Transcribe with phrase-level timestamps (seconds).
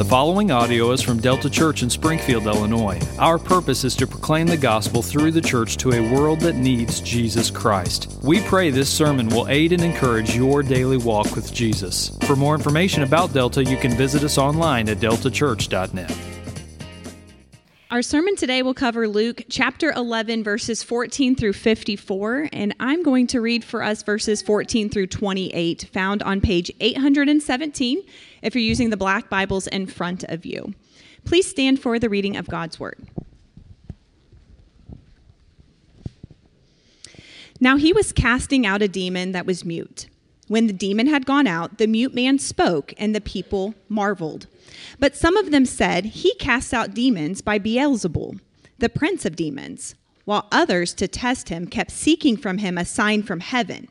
[0.00, 2.98] The following audio is from Delta Church in Springfield, Illinois.
[3.18, 7.02] Our purpose is to proclaim the gospel through the church to a world that needs
[7.02, 8.18] Jesus Christ.
[8.22, 12.16] We pray this sermon will aid and encourage your daily walk with Jesus.
[12.22, 16.18] For more information about Delta, you can visit us online at deltachurch.net.
[17.90, 23.26] Our sermon today will cover Luke chapter 11, verses 14 through 54, and I'm going
[23.26, 28.02] to read for us verses 14 through 28, found on page 817
[28.42, 30.74] if you're using the black Bibles in front of you.
[31.24, 33.08] Please stand for the reading of God's Word.
[37.60, 40.08] Now he was casting out a demon that was mute.
[40.48, 44.46] When the demon had gone out, the mute man spoke, and the people marveled.
[44.98, 48.40] But some of them said, He casts out demons by Beelzebul,
[48.78, 49.94] the prince of demons,
[50.24, 53.88] while others, to test him, kept seeking from him a sign from heaven.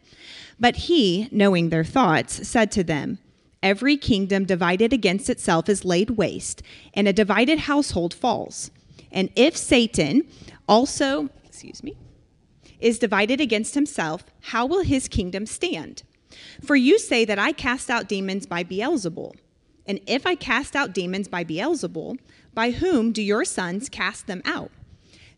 [0.60, 3.20] But he, knowing their thoughts, said to them,
[3.62, 6.64] Every kingdom divided against itself is laid waste,
[6.94, 8.72] and a divided household falls.
[9.12, 10.28] And if Satan
[10.68, 11.98] also, excuse me,
[12.80, 16.04] is divided against himself, how will his kingdom stand?
[16.64, 19.36] For you say that I cast out demons by Beelzebul.
[19.86, 22.18] And if I cast out demons by Beelzebul,
[22.54, 24.72] by whom do your sons cast them out?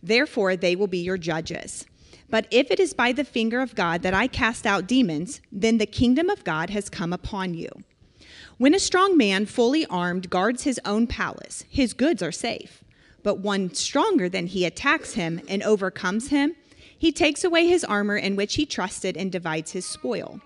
[0.03, 1.86] Therefore, they will be your judges.
[2.30, 5.78] But if it is by the finger of God that I cast out demons, then
[5.78, 7.70] the kingdom of God has come upon you.
[8.62, 12.84] When a strong man, fully armed, guards his own palace, his goods are safe.
[13.23, 16.56] But one stronger than he attacks him and overcomes him,
[16.95, 20.42] he takes away his armor in which he trusted and divides his spoil.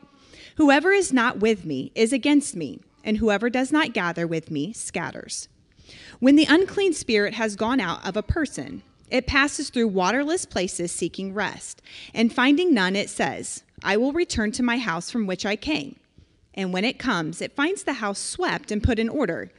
[0.55, 4.71] Whoever is not with me is against me and whoever does not gather with me
[4.71, 5.49] scatters.
[6.21, 10.93] When the unclean spirit has gone out of a person, it passes through waterless places
[10.93, 11.81] seeking rest,
[12.13, 15.97] and finding none, it says, I will return to my house from which I came.
[16.55, 19.51] And when it comes, it finds the house swept and put in order.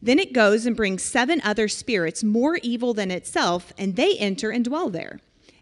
[0.00, 4.50] Then it goes and brings seven other spirits more evil than itself, and they enter
[4.50, 5.20] and dwell there.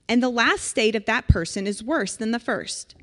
[0.08, 2.94] And the last state of that person is worse than the first.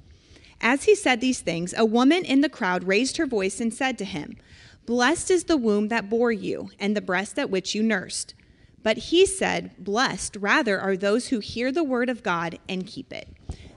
[0.62, 3.98] As he said these things, a woman in the crowd raised her voice and said
[3.98, 4.38] to him,
[4.86, 8.36] Blessed is the womb that bore you, and the breast at which you nursed.
[8.84, 13.12] But he said, Blessed rather are those who hear the word of God and keep
[13.12, 13.28] it.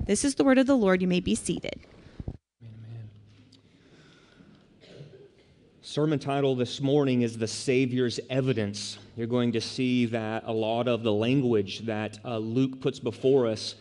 [0.07, 1.01] This is the word of the Lord.
[1.01, 1.81] You may be seated.
[5.95, 8.99] Sermon title this morning is The Savior's Evidence.
[9.17, 13.47] You're going to see that a lot of the language that uh, Luke puts before
[13.47, 13.77] us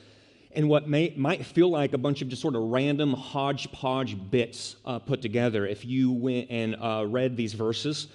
[0.52, 4.75] and what may, might feel like a bunch of just sort of random hodgepodge bits
[4.85, 5.66] uh, put together.
[5.66, 8.09] If you went and uh, read these verses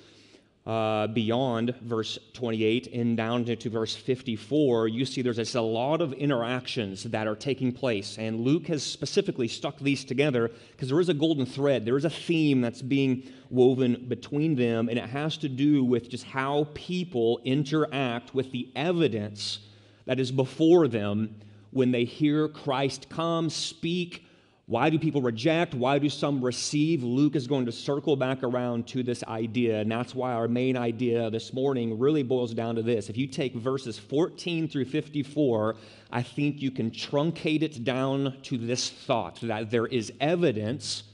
[0.69, 6.13] uh, beyond verse 28 and down to, verse 54, you see there's a lot of
[6.13, 8.19] interactions that are taking place.
[8.19, 12.05] And Luke has specifically stuck these together because there is a golden thread, there is
[12.05, 16.69] a theme that's being woven between them, and it has to do with just how
[16.75, 19.61] people interact with the evidence
[20.05, 21.35] that is before them
[21.71, 24.28] when they hear Christ come, speak?
[24.69, 25.73] Why do people reject?
[25.73, 27.03] Why do some receive?
[27.03, 30.77] Luke is going to circle back around to this idea, and that's why our main
[30.77, 33.09] idea this morning really boils down to this.
[33.09, 35.77] If you take verses 14 through 54,
[36.13, 41.05] I think you can truncate it down to this thought that there is evidence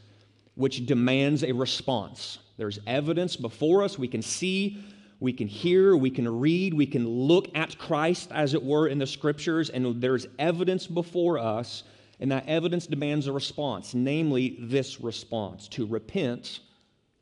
[0.57, 2.41] which demands a response.
[2.57, 3.97] There's evidence before us.
[3.97, 4.85] We can see
[5.21, 8.99] we can hear, we can read, we can look at Christ, as it were, in
[8.99, 11.85] the scriptures, and there's evidence before us,
[12.25, 16.61] and that evidence demands a response, namely this response to repent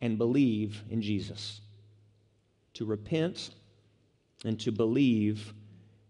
[0.01, 1.61] and believe in Jesus.
[2.75, 3.51] To repent
[4.45, 5.55] and to believe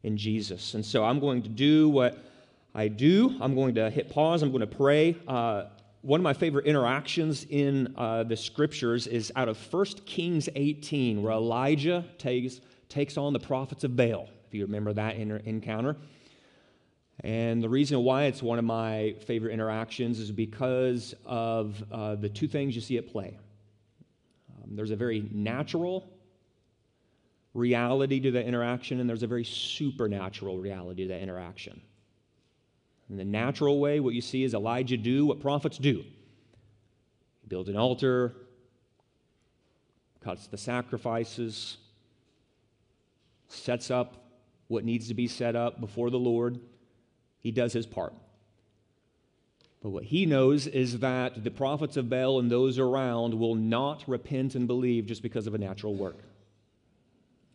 [0.03, 0.75] in Jesus.
[0.75, 2.23] And so I'm going to do what
[2.75, 3.35] I do.
[3.41, 5.17] I'm going to hit pause, I'm going to pray.
[5.27, 5.69] Uh,
[6.03, 11.23] one of my favorite interactions in uh, the scriptures is out of 1 Kings 18,
[11.23, 12.61] where Elijah takes,
[12.91, 15.97] takes on the prophets of Baal, if you remember that encounter.
[17.21, 22.29] And the reason why it's one of my favorite interactions is because of uh, the
[22.29, 23.39] two things you see at play.
[24.57, 26.09] Um, there's a very natural
[27.55, 31.81] reality to the interaction, and there's a very supernatural reality to the interaction.
[33.11, 35.99] In the natural way, what you see is Elijah do what prophets do.
[37.43, 38.35] He builds an altar,
[40.25, 41.77] cuts the sacrifices,
[43.49, 44.17] sets up
[44.69, 46.59] what needs to be set up before the Lord.
[47.43, 48.15] He does his part.
[49.83, 54.05] But what he knows is that the prophets of Baal and those around will not
[54.07, 56.19] repent and believe just because of a natural work.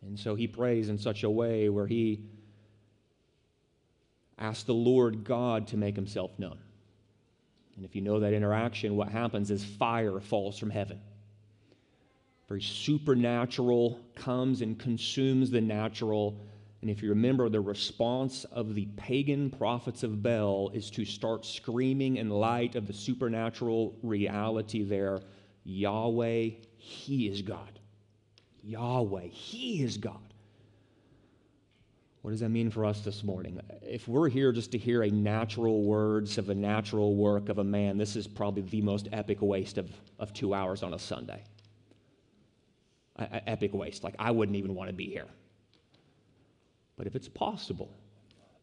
[0.02, 2.20] And so he prays in such a way where he
[4.38, 6.58] asks the Lord God to make himself known.
[7.76, 11.00] And if you know that interaction, what happens is fire falls from heaven.
[12.48, 16.40] very supernatural, comes and consumes the natural.
[16.80, 21.44] And if you remember, the response of the pagan prophets of Baal is to start
[21.44, 25.20] screaming in light of the supernatural reality there
[25.64, 27.78] Yahweh, He is God.
[28.62, 30.34] Yahweh, He is God.
[32.22, 33.60] What does that mean for us this morning?
[33.82, 37.64] If we're here just to hear a natural words of a natural work of a
[37.64, 41.42] man, this is probably the most epic waste of, of two hours on a Sunday
[43.18, 44.04] epic waste.
[44.04, 45.26] Like, I wouldn't even want to be here.
[46.98, 47.88] But if it's possible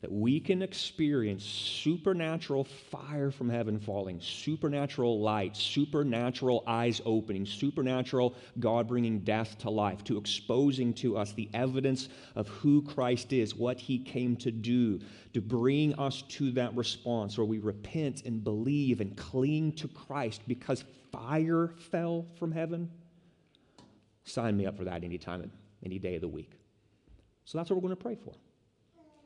[0.02, 8.36] that we can experience supernatural fire from heaven falling, supernatural light, supernatural eyes opening, supernatural
[8.60, 13.56] God bringing death to life, to exposing to us the evidence of who Christ is,
[13.56, 15.00] what he came to do,
[15.34, 20.42] to bring us to that response where we repent and believe and cling to Christ
[20.48, 22.92] because fire fell from heaven
[24.26, 25.52] Sign me up for that anytime,
[25.86, 26.52] any day of the week.
[27.45, 28.33] So that's what we're going to pray for.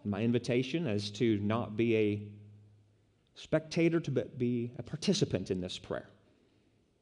[0.03, 2.21] And my invitation is to not be a
[3.35, 6.09] spectator, to be a participant in this prayer.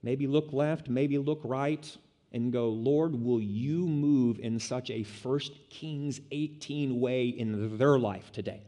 [0.04, 1.98] Maybe look left, maybe look right,
[2.32, 7.98] and go, Lord, will you move in such a 1 Kings 18 way in their
[7.98, 8.62] life today?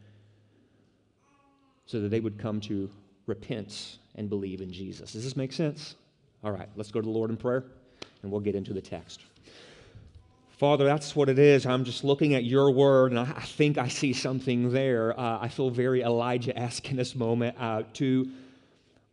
[1.85, 2.89] So that they would come to
[3.25, 5.13] repent and believe in Jesus.
[5.13, 5.95] Does this make sense?
[6.43, 7.65] All right, let's go to the Lord in prayer
[8.21, 9.21] and we'll get into the text.
[10.59, 11.65] Father, that's what it is.
[11.65, 15.17] I'm just looking at your word, and I, think I see something there.
[15.17, 18.29] Uh, I feel very Elijah esque in this moment uh, to,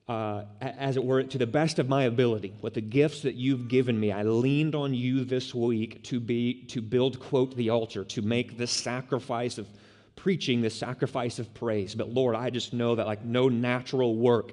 [0.09, 3.69] uh, as it were, to the best of my ability, with the gifts that you've
[3.69, 4.11] given me.
[4.11, 8.59] I leaned on you this week to, be, to build, quote, the altar, to make
[8.59, 9.69] this sacrifice of
[10.17, 11.95] preaching, this sacrifice of praise.
[11.95, 14.51] But Lord, I just know that like no natural work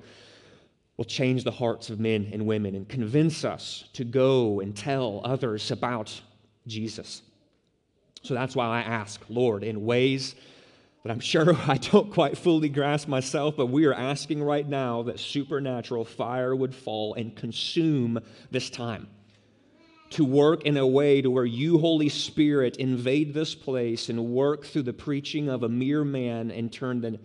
[0.97, 5.21] will change the hearts of men and women and convince us to go and tell
[5.23, 6.21] others about
[6.67, 7.21] Jesus.
[8.21, 10.35] So that's why I ask, Lord, in ways
[11.03, 15.03] that I'm sure I don't quite fully grasp myself, but we are asking right now
[15.03, 18.19] that supernatural fire would fall and consume
[18.51, 19.07] this time.
[20.11, 24.63] To work in a way to where you, Holy Spirit, invade this place and work
[24.63, 27.19] through the preaching of a mere man and turn the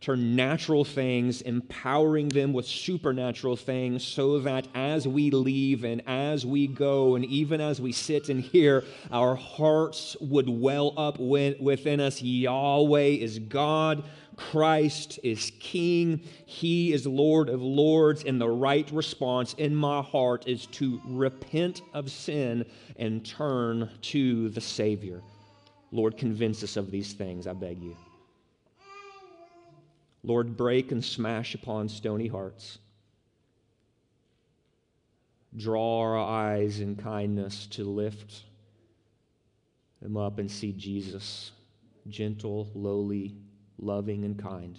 [0.00, 6.46] turn natural things, empowering them with supernatural things, so that as we leave and as
[6.46, 8.82] we go, and even as we sit and hear,
[9.12, 12.22] our hearts would well up within us.
[12.22, 14.02] Yahweh is God.
[14.36, 16.22] Christ is King.
[16.46, 18.24] He is Lord of Lords.
[18.24, 22.64] And the right response in my heart is to repent of sin
[22.96, 25.20] and turn to the Savior.
[25.92, 27.94] Lord, convince us of these things, I beg you.
[30.22, 32.78] Lord, break and smash upon stony hearts.
[35.56, 38.44] Draw our eyes in kindness to lift
[40.00, 41.52] them up and see Jesus,
[42.08, 43.36] gentle, lowly,
[43.78, 44.78] loving, and kind.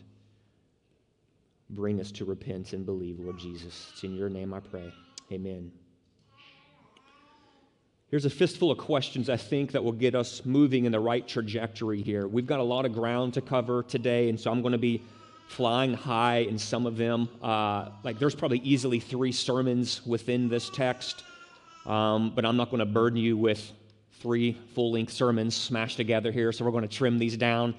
[1.69, 3.89] Bring us to repent and believe, Lord Jesus.
[3.93, 4.93] It's in your name I pray.
[5.31, 5.71] Amen.
[8.09, 11.25] Here's a fistful of questions I think that will get us moving in the right
[11.25, 12.27] trajectory here.
[12.27, 15.01] We've got a lot of ground to cover today, and so I'm going to be
[15.51, 17.27] flying high in some of them.
[17.41, 21.23] Uh, like there's probably easily three sermons within this text,
[21.85, 23.71] um, but I'm not going to burden you with
[24.21, 27.75] three full length sermons smashed together here, so we're going to trim these down.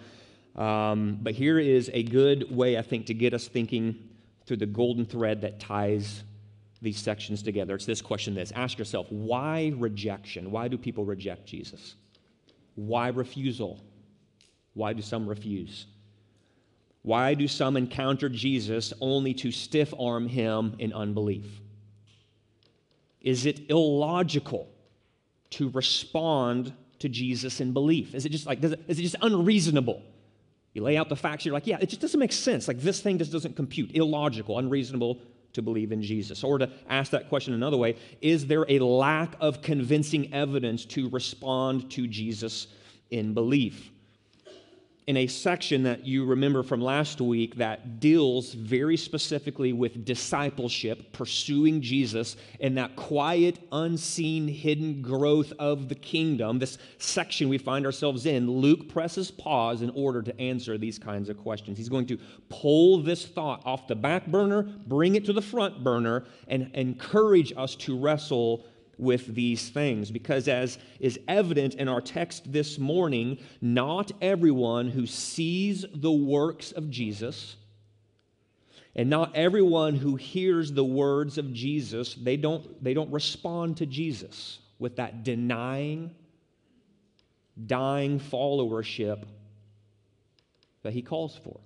[0.55, 3.97] Um, but here is a good way, I think, to get us thinking
[4.45, 6.25] through the golden thread that ties
[6.83, 7.75] these sections together.
[7.75, 10.51] It's this question this ask yourself, why rejection?
[10.51, 11.95] Why do people reject Jesus?
[12.75, 13.81] Why refusal?
[14.75, 15.87] Why do some refuse?
[17.03, 21.47] Why do some encounter Jesus only to stiff arm him in unbelief?
[23.21, 24.69] Is it illogical
[25.51, 28.15] to respond to Jesus in belief?
[28.15, 30.03] Is it just like, it, is it just unreasonable?
[30.75, 32.67] You lay out the facts, you're like, yeah, it just doesn't make sense.
[32.67, 33.91] Like, this thing just doesn't compute.
[33.95, 35.19] Illogical, unreasonable
[35.53, 36.43] to believe in Jesus.
[36.43, 41.11] Or to ask that question another way, is there a lack of convincing evidence to
[41.11, 42.69] respond to Jesus
[43.11, 43.92] in belief?
[45.07, 51.13] In a section that you remember from last week that deals very specifically with discipleship,
[51.13, 56.61] pursuing Jesus, and that quiet, unseen, hidden growth of the kingdom.
[56.61, 61.29] This section we find ourselves in, Luke presses pause in order to answer these kinds
[61.29, 61.79] of questions.
[61.79, 62.19] He's going to
[62.49, 67.53] pull this thought off the back burner, bring it to the front burner, and encourage
[67.57, 68.65] us to wrestle
[68.99, 75.07] with these things because, as is evident in our text this morning, not everyone who
[75.07, 77.57] sees the works of Jesus
[78.95, 83.87] and not everyone who hears the words of Jesus, they don't, they don't respond to
[83.87, 84.59] Jesus.
[84.79, 86.11] with that denying,
[87.67, 89.23] dying followership
[90.83, 91.61] that he calls for.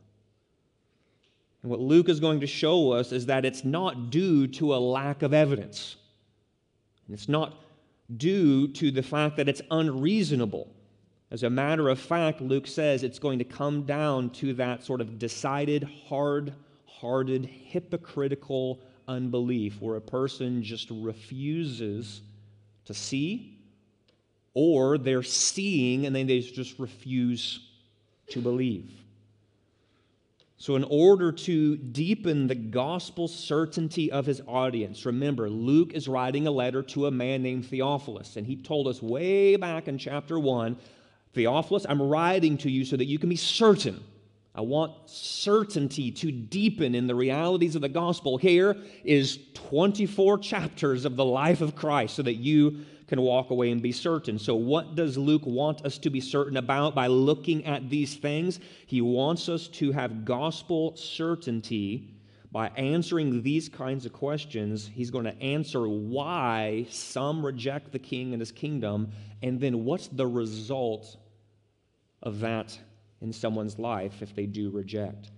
[1.62, 4.76] And what Luke is going to show us is that it's not due to a
[4.76, 5.96] lack of evidence.
[7.10, 7.54] It's not
[8.16, 10.68] due to the fact that it's unreasonable.
[11.30, 15.00] As a matter of fact, Luke says it's going to come down to that sort
[15.00, 16.54] of decided, hard
[17.00, 22.22] hearted, hypocritical unbelief where a person just refuses
[22.86, 23.58] to see,
[24.54, 27.68] or they're seeing and then they just refuse
[28.28, 28.90] to believe.
[30.58, 36.46] So, in order to deepen the gospel certainty of his audience, remember, Luke is writing
[36.46, 40.38] a letter to a man named Theophilus, and he told us way back in chapter
[40.38, 40.76] 1
[41.36, 44.02] Theophilus, I'm writing to you so that you can be certain.
[44.54, 48.38] I want certainty to deepen in the realities of the gospel.
[48.38, 53.70] Here is 24 chapters of the life of Christ so that you can walk away
[53.70, 54.38] and be certain.
[54.38, 58.60] So, what does Luke want us to be certain about by looking at these things?
[58.86, 62.16] He wants us to have gospel certainty
[62.50, 64.90] by answering these kinds of questions.
[64.92, 70.08] He's going to answer why some reject the king and his kingdom, and then what's
[70.08, 71.16] the result
[72.22, 72.78] of that
[73.20, 75.30] in someone's life if they do reject.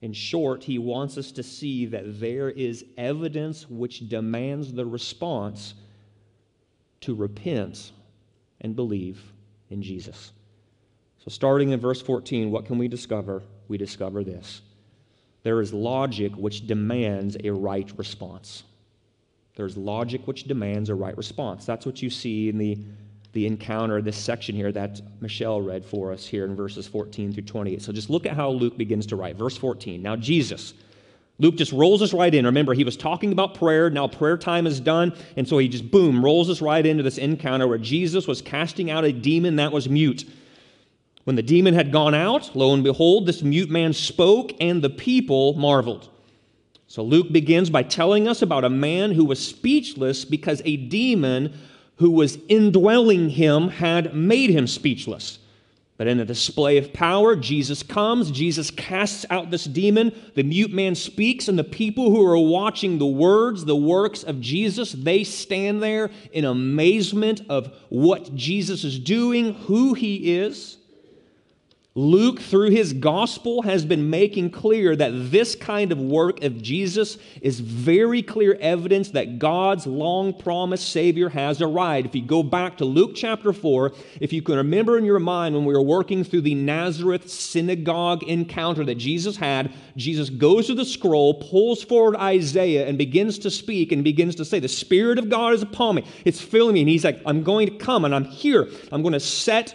[0.00, 5.74] In short, he wants us to see that there is evidence which demands the response
[7.02, 7.92] to repent
[8.60, 9.22] and believe
[9.70, 10.32] in Jesus.
[11.18, 13.42] So, starting in verse 14, what can we discover?
[13.68, 14.62] We discover this
[15.42, 18.64] there is logic which demands a right response.
[19.56, 21.64] There's logic which demands a right response.
[21.64, 22.78] That's what you see in the,
[23.32, 27.42] the encounter, this section here that Michelle read for us here in verses 14 through
[27.42, 27.82] 28.
[27.82, 29.36] So just look at how Luke begins to write.
[29.36, 30.00] Verse 14.
[30.00, 30.74] Now, Jesus
[31.40, 32.44] Luke just rolls us right in.
[32.44, 33.90] Remember, he was talking about prayer.
[33.90, 35.14] Now prayer time is done.
[35.36, 38.90] And so he just, boom, rolls us right into this encounter where Jesus was casting
[38.90, 40.24] out a demon that was mute.
[41.24, 44.90] When the demon had gone out, lo and behold, this mute man spoke, and the
[44.90, 46.08] people marveled.
[46.86, 51.56] So Luke begins by telling us about a man who was speechless because a demon
[51.96, 55.38] who was indwelling him had made him speechless.
[55.98, 60.72] But in a display of power, Jesus comes, Jesus casts out this demon, the mute
[60.72, 65.24] man speaks, and the people who are watching the words, the works of Jesus, they
[65.24, 70.77] stand there in amazement of what Jesus is doing, who he is.
[71.98, 77.18] Luke, through his gospel, has been making clear that this kind of work of Jesus
[77.40, 82.06] is very clear evidence that God's long promised Savior has arrived.
[82.06, 83.90] If you go back to Luke chapter 4,
[84.20, 88.22] if you can remember in your mind when we were working through the Nazareth synagogue
[88.22, 93.50] encounter that Jesus had, Jesus goes to the scroll, pulls forward Isaiah, and begins to
[93.50, 96.04] speak and begins to say, The Spirit of God is upon me.
[96.24, 96.82] It's filling me.
[96.82, 98.68] And he's like, I'm going to come and I'm here.
[98.92, 99.74] I'm going to set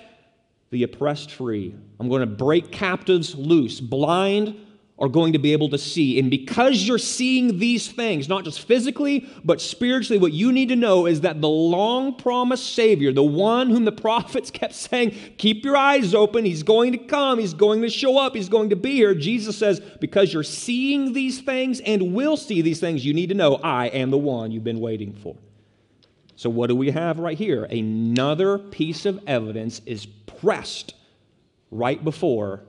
[0.74, 1.74] the oppressed free.
[2.00, 3.80] I'm going to break captives loose.
[3.80, 4.60] Blind
[5.00, 6.20] are going to be able to see.
[6.20, 10.76] And because you're seeing these things, not just physically, but spiritually, what you need to
[10.76, 15.64] know is that the long promised Savior, the one whom the prophets kept saying, keep
[15.64, 18.76] your eyes open, he's going to come, he's going to show up, he's going to
[18.76, 19.14] be here.
[19.14, 23.36] Jesus says, because you're seeing these things and will see these things, you need to
[23.36, 25.36] know I am the one you've been waiting for.
[26.44, 27.64] So, what do we have right here?
[27.64, 30.94] Another piece of evidence is pressed
[31.72, 32.66] right before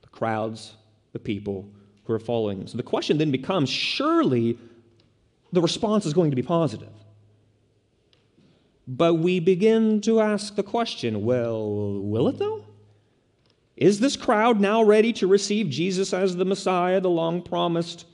[0.00, 0.76] the crowds,
[1.12, 1.68] the people
[2.04, 2.66] who are following him.
[2.66, 4.56] So the question then becomes surely
[5.52, 6.88] the response is going to be positive.
[8.86, 12.64] But we begin to ask the question well, will it though?
[13.76, 18.06] Is this crowd now ready to receive Jesus as the Messiah, the long promised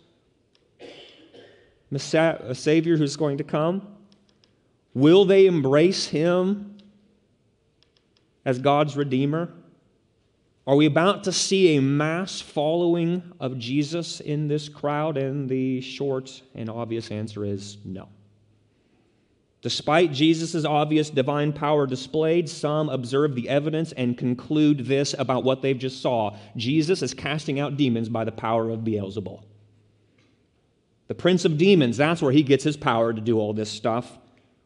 [1.97, 3.94] Savior who's going to come?
[4.95, 6.79] Will they embrace him
[8.45, 9.53] as God's Redeemer?
[10.67, 15.19] Are we about to see a mass following of Jesus in this crowd?
[15.19, 18.09] And the short and obvious answer is no.
[19.61, 25.61] Despite Jesus' obvious divine power displayed, some observe the evidence and conclude this about what
[25.61, 26.37] they've just saw.
[26.57, 29.43] Jesus is casting out demons by the power of Beelzebul.
[31.09, 34.19] The prince of demons, that's where he gets his power to do all this stuff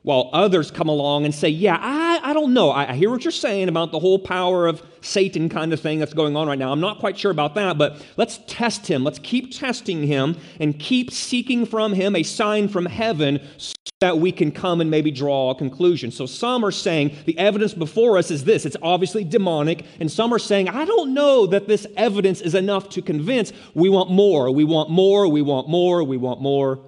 [0.08, 2.70] while others come along and say, Yeah, I, I don't know.
[2.70, 5.98] I, I, hear what you're saying about the whole power of Satan kind of thing
[5.98, 6.72] that's going on right now.
[6.72, 9.04] I'm not quite sure about that, but let's test him.
[9.04, 14.16] Let's keep testing him and keep seeking from him a sign from heaven so that
[14.16, 16.10] we can come and maybe draw a conclusion.
[16.10, 20.32] So some are saying the evidence before us is this it's obviously demonic, and some
[20.32, 23.52] are saying, I don't know that this evidence is enough to convince.
[23.74, 24.50] We want more.
[24.50, 25.28] We want more.
[25.28, 26.02] We want more.
[26.02, 26.80] We want more.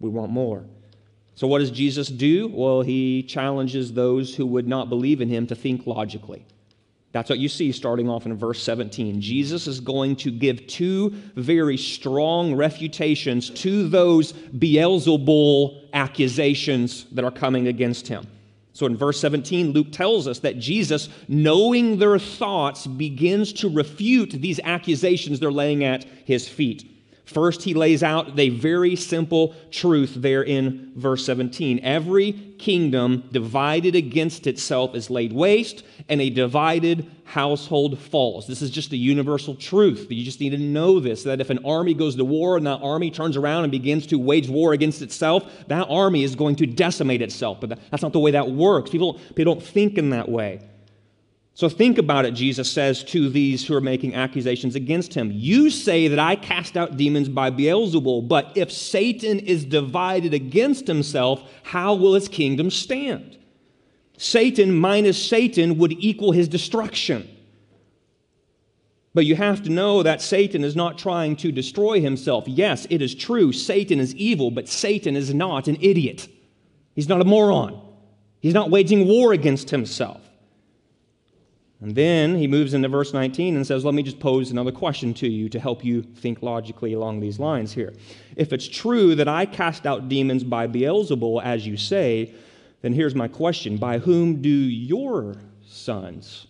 [0.00, 0.64] We want more.
[1.42, 2.46] So, what does Jesus do?
[2.46, 6.46] Well, he challenges those who would not believe in him to think logically.
[7.10, 9.20] That's what you see starting off in verse 17.
[9.20, 17.32] Jesus is going to give two very strong refutations to those Beelzebul accusations that are
[17.32, 18.24] coming against him.
[18.72, 24.30] So in verse 17, Luke tells us that Jesus, knowing their thoughts, begins to refute
[24.30, 26.91] these accusations they're laying at his feet.
[27.24, 31.80] First, he lays out a very simple truth there in verse 17.
[31.82, 38.46] Every kingdom divided against itself is laid waste, and a divided household falls.
[38.46, 40.08] This is just a universal truth.
[40.10, 42.80] You just need to know this that if an army goes to war and that
[42.82, 46.66] army turns around and begins to wage war against itself, that army is going to
[46.66, 47.60] decimate itself.
[47.60, 48.90] But that's not the way that works.
[48.90, 50.60] People, people don't think in that way.
[51.54, 55.30] So think about it, Jesus says to these who are making accusations against him.
[55.34, 60.86] You say that I cast out demons by Beelzebul, but if Satan is divided against
[60.86, 63.36] himself, how will his kingdom stand?
[64.16, 67.28] Satan minus Satan would equal his destruction.
[69.14, 72.48] But you have to know that Satan is not trying to destroy himself.
[72.48, 76.28] Yes, it is true, Satan is evil, but Satan is not an idiot.
[76.94, 77.78] He's not a moron.
[78.40, 80.22] He's not waging war against himself.
[81.82, 85.12] And then he moves into verse 19 and says, Let me just pose another question
[85.14, 87.92] to you to help you think logically along these lines here.
[88.36, 92.32] If it's true that I cast out demons by Beelzebul, as you say,
[92.82, 95.34] then here's my question By whom do your
[95.66, 96.46] sons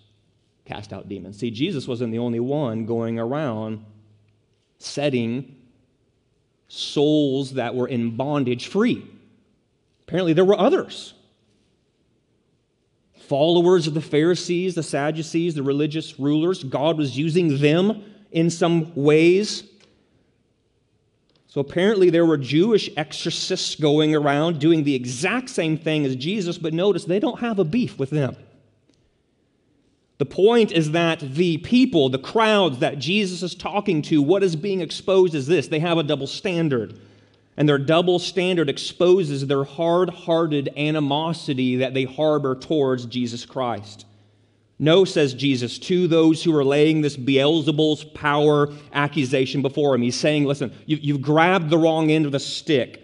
[0.66, 1.38] cast out demons?
[1.38, 3.82] See, Jesus wasn't the only one going around
[4.78, 5.56] setting
[6.68, 9.02] souls that were in bondage free.
[10.02, 11.14] Apparently, there were others
[13.28, 16.64] followers of the Pharisees, the Sadducees, the religious rulers.
[16.64, 19.64] God was using them in some ways.
[21.46, 26.56] So apparently, there were Jewish exorcists going around doing the exact same thing as Jesus,
[26.56, 28.36] but notice they don't have a beef with them.
[30.18, 34.56] The point is that the people, the crowds that Jesus is talking to, what is
[34.56, 36.98] being exposed is this they have a double standard.
[37.56, 44.06] And their double standard exposes their hard hearted animosity that they harbor towards Jesus Christ.
[44.78, 50.02] No, says Jesus, to those who are laying this Beelzebul's power accusation before him.
[50.02, 53.01] He's saying, listen, you've grabbed the wrong end of the stick.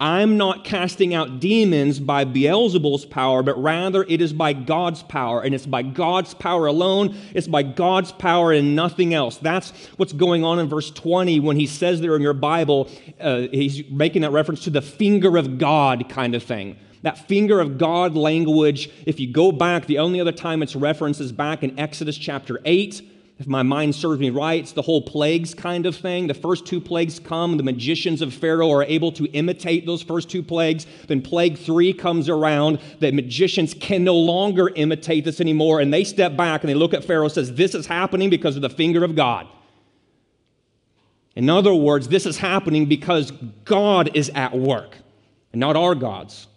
[0.00, 5.42] I'm not casting out demons by Beelzebul's power, but rather it is by God's power.
[5.42, 7.16] And it's by God's power alone.
[7.34, 9.38] It's by God's power and nothing else.
[9.38, 12.88] That's what's going on in verse 20 when he says there in your Bible,
[13.20, 16.76] uh, he's making that reference to the finger of God kind of thing.
[17.02, 21.20] That finger of God language, if you go back, the only other time it's referenced
[21.20, 23.02] is back in Exodus chapter 8
[23.38, 26.26] if my mind serves me right, it's the whole plagues kind of thing.
[26.26, 30.28] The first two plagues come, the magicians of Pharaoh are able to imitate those first
[30.28, 30.86] two plagues.
[31.06, 32.80] Then plague three comes around.
[32.98, 36.92] The magicians can no longer imitate this anymore, and they step back and they look
[36.92, 39.46] at Pharaoh and says, This is happening because of the finger of God.
[41.36, 43.30] In other words, this is happening because
[43.64, 44.96] God is at work,
[45.52, 46.48] and not our gods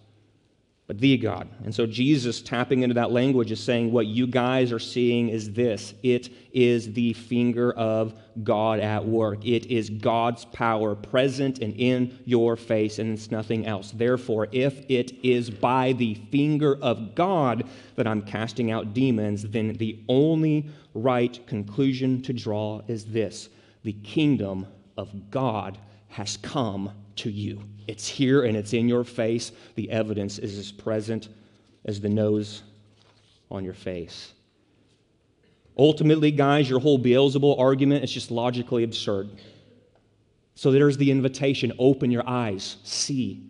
[0.91, 1.47] but the God.
[1.63, 5.53] And so Jesus, tapping into that language, is saying, What you guys are seeing is
[5.53, 9.45] this it is the finger of God at work.
[9.45, 13.91] It is God's power present and in your face, and it's nothing else.
[13.91, 17.63] Therefore, if it is by the finger of God
[17.95, 23.47] that I'm casting out demons, then the only right conclusion to draw is this
[23.83, 25.77] the kingdom of God
[26.09, 26.91] has come
[27.21, 27.63] to you.
[27.87, 29.51] It's here and it's in your face.
[29.75, 31.29] The evidence is as present
[31.85, 32.63] as the nose
[33.49, 34.33] on your face.
[35.77, 39.29] Ultimately, guys, your whole Beelzebul argument is just logically absurd.
[40.55, 43.47] So there's the invitation open your eyes, see.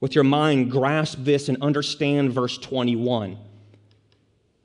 [0.00, 3.38] With your mind, grasp this and understand verse 21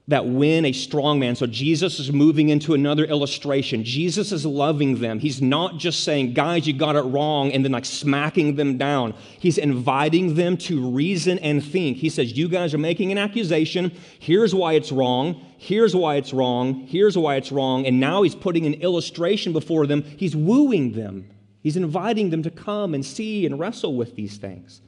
[0.10, 3.84] that when a strong man, so Jesus is moving into another illustration.
[3.84, 5.20] Jesus is loving them.
[5.20, 9.14] He's not just saying, guys, you got it wrong, and then like smacking them down.
[9.40, 11.98] He's inviting them to reason and think.
[11.98, 13.92] He says, You guys are making an accusation.
[14.18, 15.46] Here's why it's wrong.
[15.60, 16.88] Here's why it's wrong.
[16.88, 17.86] Here's why it's wrong.
[17.86, 20.02] And now he's putting an illustration before them.
[20.02, 21.30] He's wooing them.
[21.62, 24.82] He's inviting them to come and see and wrestle with these things.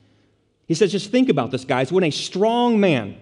[0.67, 1.91] He says, Just think about this, guys.
[1.91, 3.17] When a strong man,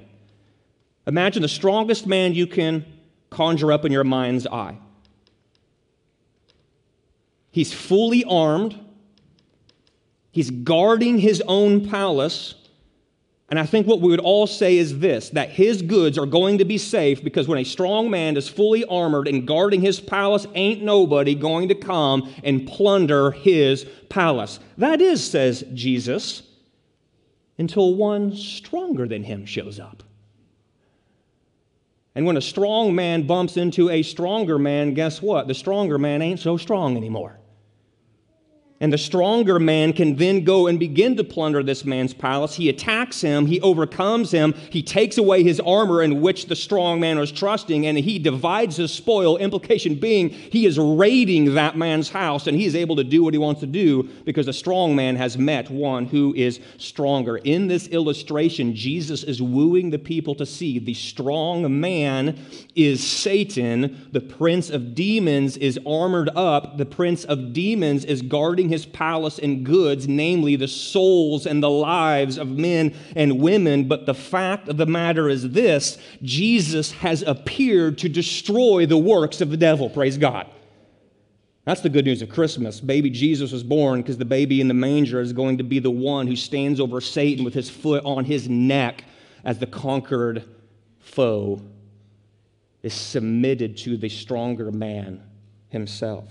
[1.10, 2.86] Imagine the strongest man you can
[3.32, 4.78] conjure up in your mind's eye.
[7.50, 8.80] He's fully armed.
[10.30, 12.54] He's guarding his own palace.
[13.50, 16.60] And I think what we would all say is this that his goods are going
[16.60, 20.46] to be safe because when a strong man is fully armored and guarding his palace,
[20.54, 24.60] ain't nobody going to come and plunder his palace.
[24.78, 26.44] That is, says Jesus,
[27.58, 30.04] until one stronger than him shows up.
[32.16, 35.48] And when a strong man bumps into a stronger man, guess what?
[35.48, 37.40] The stronger man ain't so strong anymore.
[38.82, 42.56] And the stronger man can then go and begin to plunder this man's palace.
[42.56, 47.02] He attacks him, he overcomes him, he takes away his armor in which the strong
[47.02, 49.36] man was trusting, and he divides his spoil.
[49.36, 53.34] Implication being, he is raiding that man's house, and he is able to do what
[53.34, 57.36] he wants to do because the strong man has met one who is stronger.
[57.36, 62.40] In this illustration, Jesus is wooing the people to see the strong man
[62.76, 68.69] is Satan, the prince of demons is armored up, the prince of demons is guarding
[68.70, 73.88] his palace and goods, namely the souls and the lives of men and women.
[73.88, 79.42] But the fact of the matter is this Jesus has appeared to destroy the works
[79.42, 79.90] of the devil.
[79.90, 80.48] Praise God.
[81.66, 82.80] That's the good news of Christmas.
[82.80, 85.92] Baby Jesus was born because the baby in the manger is going to be the
[85.92, 89.04] one who stands over Satan with his foot on his neck
[89.44, 90.46] as the conquered
[91.00, 91.62] foe
[92.82, 95.22] is submitted to the stronger man
[95.68, 96.26] himself.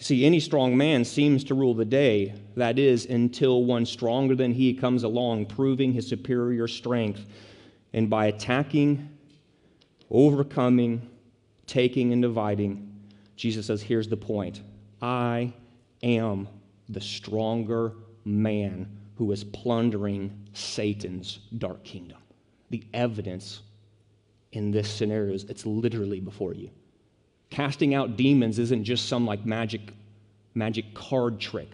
[0.00, 4.50] See, any strong man seems to rule the day, that is, until one stronger than
[4.50, 7.26] he comes along, proving his superior strength.
[7.92, 9.10] And by attacking,
[10.10, 11.06] overcoming,
[11.66, 12.90] taking, and dividing,
[13.36, 14.62] Jesus says, Here's the point
[15.02, 15.52] I
[16.02, 16.48] am
[16.88, 17.92] the stronger
[18.24, 22.18] man who is plundering Satan's dark kingdom.
[22.70, 23.60] The evidence
[24.52, 26.70] in this scenario is it's literally before you.
[27.50, 29.92] Casting out demons isn't just some like magic,
[30.54, 31.68] magic card trick.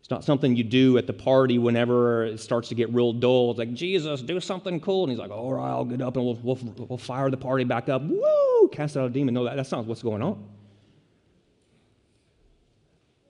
[0.00, 3.50] It's not something you do at the party whenever it starts to get real dull.
[3.50, 5.02] It's like, Jesus, do something cool.
[5.02, 7.64] And he's like, all right, I'll get up and we'll, we'll, we'll fire the party
[7.64, 8.02] back up.
[8.02, 8.68] Woo!
[8.70, 9.34] Cast out a demon.
[9.34, 10.44] No, that, that's not what's going on.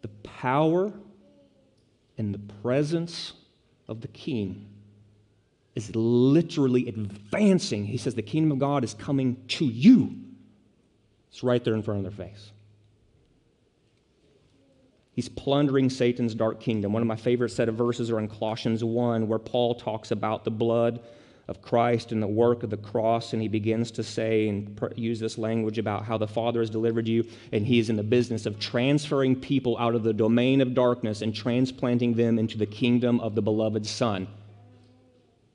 [0.03, 0.93] The power
[2.19, 3.33] and the presence
[3.89, 4.67] of the king
[5.75, 7.87] is literally advancing.
[7.87, 10.15] He says, the kingdom of God is coming to you.
[11.31, 12.53] It's right there in front of their face.
[15.13, 16.93] He's plundering Satan's dark kingdom.
[16.93, 20.45] One of my favorite set of verses are in Colossians 1, where Paul talks about
[20.45, 21.01] the blood
[21.49, 25.19] of Christ and the work of the cross, and he begins to say and use
[25.19, 28.45] this language about how the Father has delivered you, and he is in the business
[28.47, 33.21] of transferring people out of the domain of darkness and transplanting them into the kingdom
[33.21, 34.27] of the beloved Son.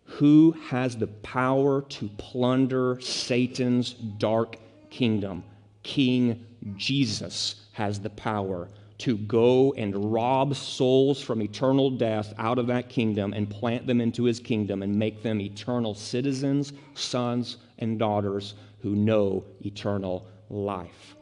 [0.05, 4.57] Who has the power to plunder Satan's dark
[4.89, 5.43] kingdom?
[5.84, 12.67] King Jesus has the power to go and rob souls from eternal death out of
[12.67, 17.98] that kingdom and plant them into his kingdom and make them eternal citizens, sons, and
[17.98, 21.15] daughters who know eternal life.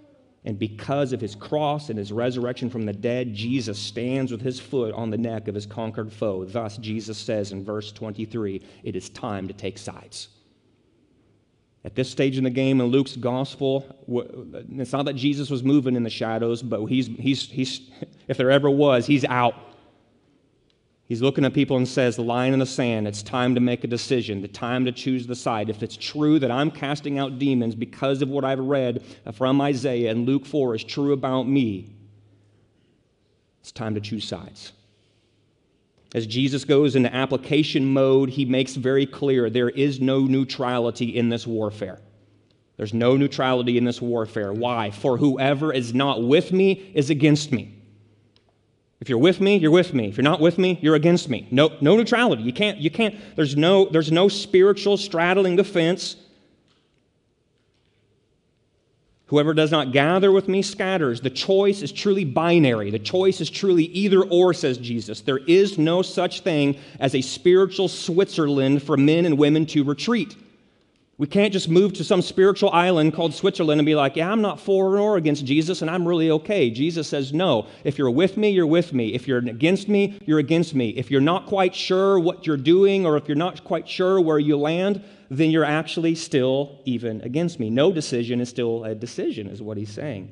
[0.43, 4.59] And because of his cross and his resurrection from the dead, Jesus stands with his
[4.59, 6.43] foot on the neck of his conquered foe.
[6.45, 10.29] Thus, Jesus says in verse 23 it is time to take sides.
[11.85, 13.85] At this stage in the game in Luke's gospel,
[14.77, 17.89] it's not that Jesus was moving in the shadows, but he's, he's, he's,
[18.27, 19.55] if there ever was, he's out.
[21.05, 23.83] He's looking at people and says, The line in the sand, it's time to make
[23.83, 25.69] a decision, the time to choose the side.
[25.69, 30.11] If it's true that I'm casting out demons because of what I've read from Isaiah
[30.11, 31.95] and Luke 4 is true about me,
[33.61, 34.73] it's time to choose sides.
[36.13, 41.29] As Jesus goes into application mode, he makes very clear there is no neutrality in
[41.29, 41.99] this warfare.
[42.77, 44.51] There's no neutrality in this warfare.
[44.53, 44.89] Why?
[44.89, 47.75] For whoever is not with me is against me.
[49.01, 50.07] If you're with me, you're with me.
[50.07, 51.47] If you're not with me, you're against me.
[51.51, 52.43] No, no neutrality.
[52.43, 56.15] You can't, you can't, there's no, there's no spiritual straddling the fence.
[59.29, 61.21] Whoever does not gather with me scatters.
[61.21, 62.89] The choice is truly binary.
[62.89, 65.21] The choice is truly either or, says Jesus.
[65.21, 70.35] There is no such thing as a spiritual Switzerland for men and women to retreat.
[71.19, 74.41] We can't just move to some spiritual island called Switzerland and be like, yeah, I'm
[74.41, 76.69] not for or against Jesus and I'm really okay.
[76.69, 77.67] Jesus says, no.
[77.83, 79.13] If you're with me, you're with me.
[79.13, 80.91] If you're against me, you're against me.
[80.91, 84.39] If you're not quite sure what you're doing or if you're not quite sure where
[84.39, 87.69] you land, then you're actually still even against me.
[87.69, 90.31] No decision is still a decision, is what he's saying.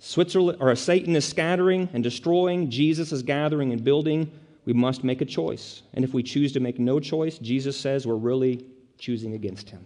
[0.00, 4.32] Switzerland or Satan is scattering and destroying, Jesus is gathering and building.
[4.64, 5.82] We must make a choice.
[5.94, 8.66] And if we choose to make no choice, Jesus says we're really
[9.00, 9.84] choosing against him.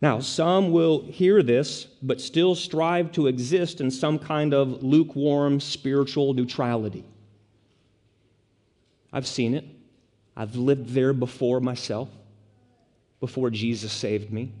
[0.00, 5.60] Now, some will hear this, but still strive to exist in some kind of lukewarm
[5.60, 7.04] spiritual neutrality.
[9.12, 9.66] I've seen it.
[10.34, 12.08] I've lived there before myself
[13.20, 14.52] before Jesus saved me.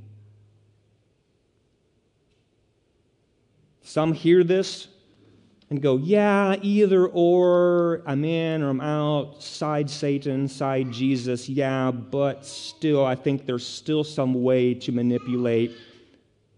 [3.82, 4.88] Some hear this
[5.70, 11.92] and go, yeah, either or, I'm in or I'm out, side Satan, side Jesus, yeah,
[11.92, 15.76] but still, I think there's still some way to manipulate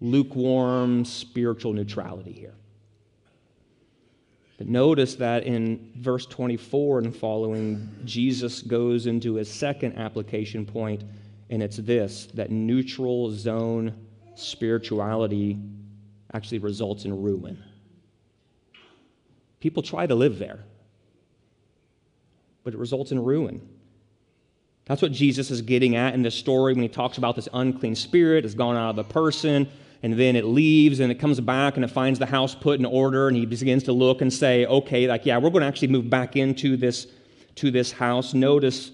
[0.00, 2.54] lukewarm spiritual neutrality here.
[4.56, 11.04] But notice that in verse 24 and following, Jesus goes into his second application point,
[11.50, 13.94] and it's this that neutral zone
[14.36, 15.58] spirituality
[16.32, 17.62] actually results in ruin.
[19.62, 20.58] People try to live there,
[22.64, 23.60] but it results in ruin.
[24.86, 27.94] That's what Jesus is getting at in this story when he talks about this unclean
[27.94, 29.68] spirit has gone out of the person,
[30.02, 32.84] and then it leaves and it comes back and it finds the house put in
[32.84, 35.86] order, and he begins to look and say, okay, like, yeah, we're going to actually
[35.86, 37.06] move back into this,
[37.54, 38.34] to this house.
[38.34, 38.90] Notice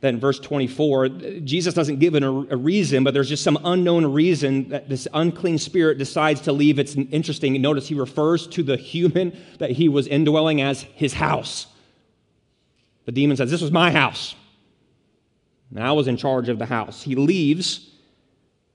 [0.00, 1.08] that in verse 24,
[1.44, 5.58] Jesus doesn't give a, a reason, but there's just some unknown reason that this unclean
[5.58, 6.78] spirit decides to leave.
[6.78, 7.60] It's interesting.
[7.62, 11.66] Notice he refers to the human that he was indwelling as his house.
[13.06, 14.34] The demon says, This was my house.
[15.70, 17.02] And I was in charge of the house.
[17.02, 17.90] He leaves,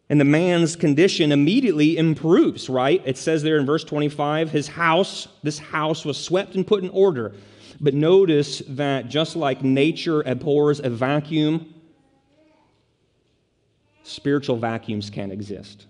[0.09, 3.01] and the man's condition immediately improves, right?
[3.05, 6.89] It says there in verse 25, his house, this house was swept and put in
[6.89, 7.33] order.
[7.81, 11.73] But notice that just like nature abhors a vacuum,
[14.03, 15.87] spiritual vacuums can exist.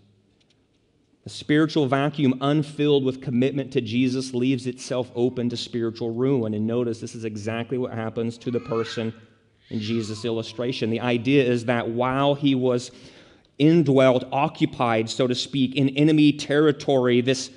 [1.25, 6.53] A spiritual vacuum unfilled with commitment to Jesus leaves itself open to spiritual ruin.
[6.53, 9.13] And notice this is exactly what happens to the person
[9.69, 10.89] in Jesus' illustration.
[10.89, 12.91] The idea is that while he was
[13.59, 17.51] indwelt, occupied, so to speak, in enemy territory, this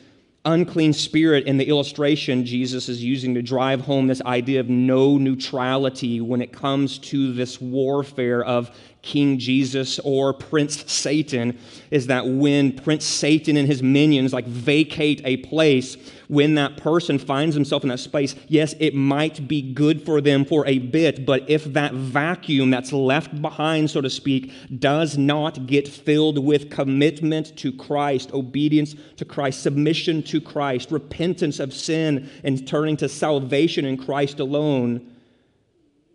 [0.44, 5.16] unclean spirit in the illustration Jesus is using to drive home this idea of no
[5.16, 11.58] neutrality when it comes to this warfare of King Jesus or Prince Satan
[11.90, 15.96] is that when Prince Satan and his minions like vacate a place,
[16.28, 20.44] when that person finds himself in that space, yes, it might be good for them
[20.44, 25.66] for a bit, but if that vacuum that's left behind, so to speak, does not
[25.66, 32.30] get filled with commitment to Christ, obedience to Christ, submission to Christ, repentance of sin,
[32.42, 35.10] and turning to salvation in Christ alone,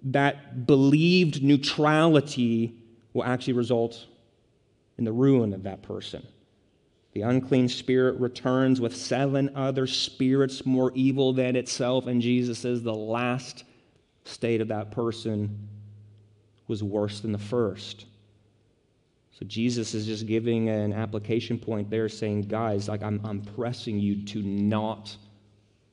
[0.01, 2.73] that believed neutrality
[3.13, 4.05] will actually result
[4.97, 6.25] in the ruin of that person.
[7.13, 12.83] The unclean spirit returns with seven other spirits more evil than itself, and Jesus says
[12.83, 13.63] the last
[14.25, 15.67] state of that person
[16.67, 18.05] was worse than the first.
[19.39, 23.97] So Jesus is just giving an application point there, saying, guys, like I'm, I'm pressing
[23.97, 25.15] you to not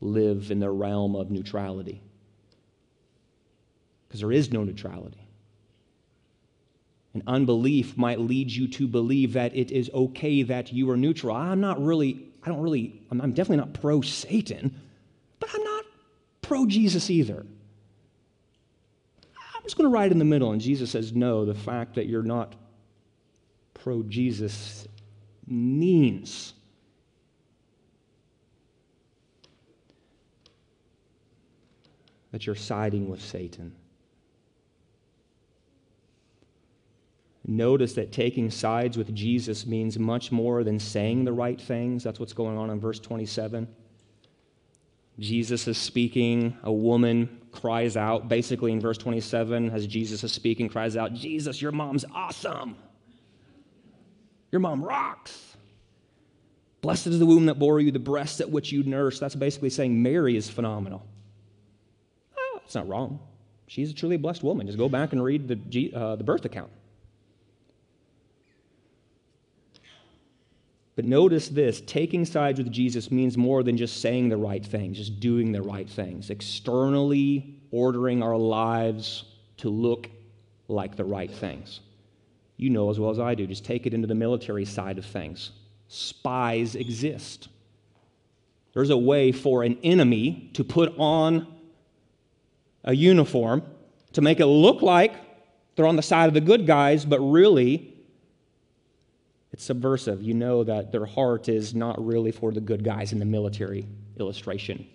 [0.01, 2.03] live in the realm of neutrality.
[4.07, 5.26] Because there is no neutrality.
[7.17, 11.35] And unbelief might lead you to believe that it is okay that you are neutral.
[11.35, 14.79] I'm not really, I don't really, I'm, I'm definitely not pro Satan,
[15.41, 15.87] but I'm not
[16.43, 17.47] pro Jesus either.
[19.55, 20.53] I'm just going to ride in the middle.
[20.53, 22.55] And Jesus says, no, the fact that you're not
[23.73, 24.87] pro Jesus
[25.47, 26.53] means
[32.33, 33.75] that you're siding with Satan.
[37.49, 42.03] Notice that taking sides with Jesus means much more than saying the right things.
[42.03, 43.69] That's what's going on in verse 27.
[45.21, 46.57] Jesus is speaking.
[46.65, 51.63] A woman cries out, basically in verse 27, as Jesus is speaking, cries out, Jesus,
[51.63, 52.77] your mom's awesome.
[54.51, 55.57] Your mom rocks.
[56.81, 59.21] Blessed is the womb that bore you, the breast at which you nursed.
[59.21, 61.07] That's basically saying Mary is phenomenal.
[62.37, 63.21] Oh, it's not wrong.
[63.69, 64.67] She's a truly blessed woman.
[64.67, 66.71] Just go back and read the, uh, the birth account.
[70.97, 74.97] But notice this taking sides with Jesus means more than just saying the right things,
[74.97, 79.25] just doing the right things, externally ordering our lives
[79.59, 80.09] to look
[80.69, 81.81] like the right things.
[82.57, 85.05] You know as well as I do, just take it into the military side of
[85.05, 85.51] things.
[85.89, 87.49] Spies exist.
[88.73, 91.47] There's a way for an enemy to put on
[92.85, 93.63] a uniform
[94.15, 95.15] to make it look like
[95.77, 97.96] they're on the side of the good guys, but really
[99.57, 100.23] it's subversive.
[100.23, 103.87] You know that their heart is not really for the good guys in the military
[104.21, 104.87] illustration.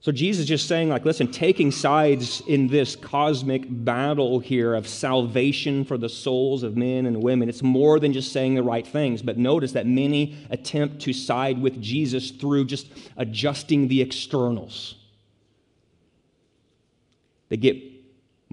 [0.00, 4.88] So Jesus is just saying, like, listen, taking sides in this cosmic battle here of
[4.88, 8.86] salvation for the souls of men and women, it's more than just saying the right
[8.86, 9.20] things.
[9.20, 12.86] But notice that many attempt to side with Jesus through just
[13.18, 14.94] adjusting the externals.
[17.50, 17.93] They get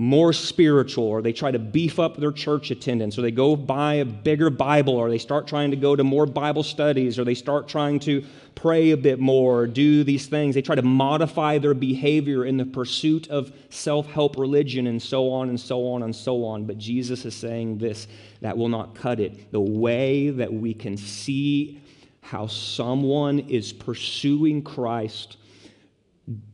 [0.02, 3.94] more spiritual, or they try to beef up their church attendance, or they go buy
[3.94, 7.36] a bigger Bible, or they start trying to go to more Bible studies, or they
[7.36, 10.56] start trying to pray a bit more, or do these things.
[10.56, 15.30] They try to modify their behavior in the pursuit of self help religion, and so
[15.30, 16.66] on and so on and so on.
[16.66, 18.08] But Jesus is saying this
[18.42, 19.52] that will not cut it.
[19.52, 21.80] The way that we can see
[22.22, 25.38] how someone is pursuing Christ,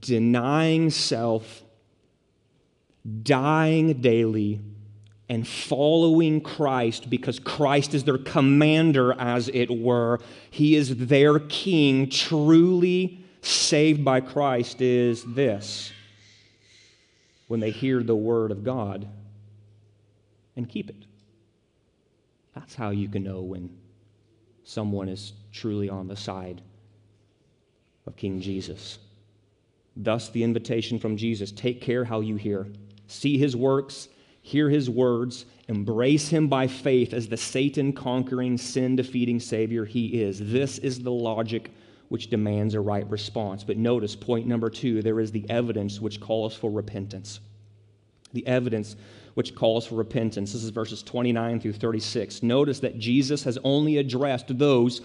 [0.02, 1.64] denying self,
[3.24, 4.62] dying daily
[5.30, 10.20] and following Christ because Christ is their commander, as it were.
[10.50, 15.92] He is their king, truly saved by Christ, is this
[17.48, 19.08] when they hear the word of God
[20.56, 21.06] and keep it.
[22.56, 23.70] That's how you can know when
[24.64, 26.62] someone is truly on the side
[28.06, 28.98] of King Jesus.
[29.96, 32.68] Thus, the invitation from Jesus take care how you hear
[33.08, 34.10] see his works,
[34.42, 40.22] hear his words, embrace him by faith as the Satan conquering, sin defeating Savior he
[40.22, 40.40] is.
[40.40, 41.72] This is the logic
[42.10, 43.64] which demands a right response.
[43.64, 47.40] But notice point number two there is the evidence which calls for repentance.
[48.34, 48.96] The evidence
[49.34, 50.54] which calls for repentance.
[50.54, 52.44] This is verses 29 through 36.
[52.44, 55.02] Notice that Jesus has only addressed those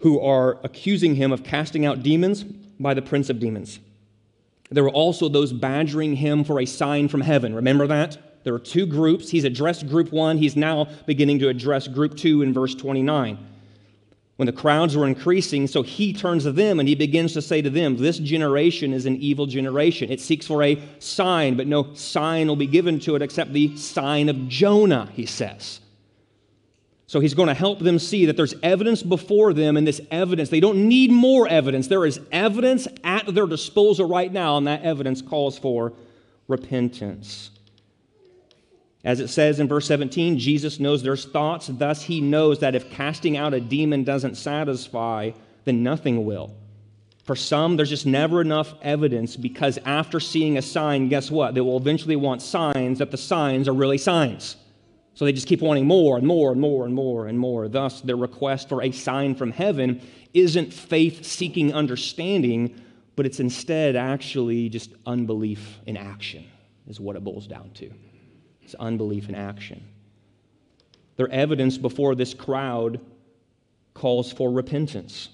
[0.00, 3.80] who are accusing him of casting out demons by the prince of demons.
[4.70, 7.54] There were also those badgering him for a sign from heaven.
[7.54, 8.16] Remember that?
[8.44, 9.30] There were two groups.
[9.30, 10.38] He's addressed group one.
[10.38, 13.38] He's now beginning to address group two in verse 29.
[14.36, 17.62] When the crowds were increasing, so he turns to them and he begins to say
[17.62, 20.10] to them, This generation is an evil generation.
[20.10, 23.76] It seeks for a sign, but no sign will be given to it except the
[23.76, 25.80] sign of Jonah, he says.
[27.06, 30.48] So he's going to help them see that there's evidence before them, and this evidence,
[30.48, 31.86] they don't need more evidence.
[31.86, 35.92] There is evidence at their disposal right now, and that evidence calls for
[36.48, 37.50] repentance.
[39.04, 42.90] As it says in verse 17, Jesus knows their thoughts, thus he knows that if
[42.90, 45.32] casting out a demon doesn't satisfy,
[45.66, 46.54] then nothing will.
[47.24, 51.54] For some, there's just never enough evidence because after seeing a sign, guess what?
[51.54, 54.56] They will eventually want signs that the signs are really signs.
[55.14, 57.68] So they just keep wanting more and more and more and more and more.
[57.68, 60.00] Thus, their request for a sign from heaven
[60.32, 62.80] isn't faith seeking understanding,
[63.14, 66.44] but it's instead actually just unbelief in action,
[66.88, 67.90] is what it boils down to.
[68.62, 69.84] It's unbelief in action.
[71.16, 73.00] Their evidence before this crowd
[73.94, 75.28] calls for repentance.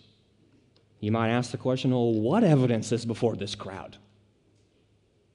[1.01, 3.97] You might ask the question, well, what evidence is before this crowd?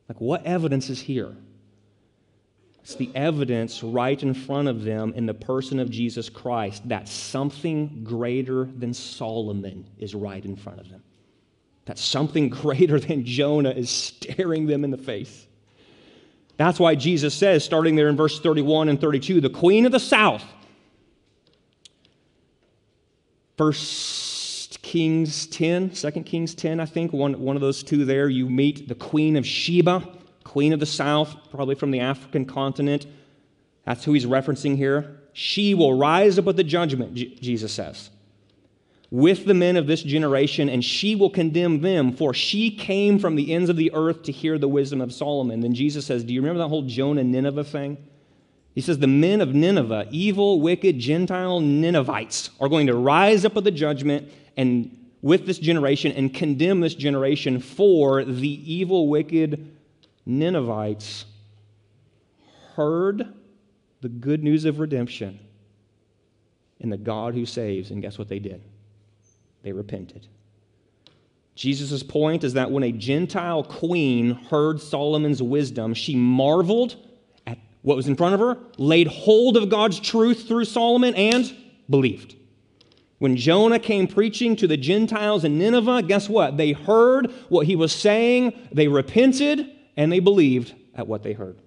[0.08, 1.36] Like, what evidence is here?
[2.86, 7.08] It's the evidence right in front of them in the person of Jesus Christ that
[7.08, 11.02] something greater than Solomon is right in front of them.
[11.86, 15.48] That something greater than Jonah is staring them in the face.
[16.58, 20.00] That's why Jesus says, starting there in verse 31 and 32, the queen of the
[20.00, 20.44] south.
[23.58, 28.48] First Kings 10, Second Kings 10, I think, one, one of those two there, you
[28.48, 30.08] meet the queen of Sheba
[30.56, 33.06] queen of the south, probably from the African continent.
[33.84, 35.20] That's who he's referencing here.
[35.34, 38.10] She will rise up at the judgment, Jesus says,
[39.12, 43.36] with the men of this generation, and she will condemn them, for she came from
[43.36, 45.60] the ends of the earth to hear the wisdom of Solomon.
[45.60, 47.98] Then Jesus says, Do you remember that whole Jonah Nineveh thing?
[48.76, 53.58] He says, The men of Nineveh, evil, wicked, Gentile Ninevites, are going to rise up
[53.58, 59.75] at the judgment and with this generation and condemn this generation for the evil, wicked,
[60.26, 61.26] Ninevites
[62.76, 63.34] heard
[64.02, 65.40] the good news of redemption
[66.80, 68.62] and the God who saves, and guess what they did?
[69.64, 70.28] They repented.
[71.56, 76.98] Jesus' point is that when a Gentile queen heard Solomon's wisdom, she marveled
[77.48, 81.56] at what was in front of her, laid hold of God's truth through Solomon, and
[81.90, 82.36] believed.
[83.20, 86.58] When Jonah came preaching to the Gentiles in Nineveh, guess what?
[86.58, 91.58] They heard what he was saying, they repented, and they believed at what they heard.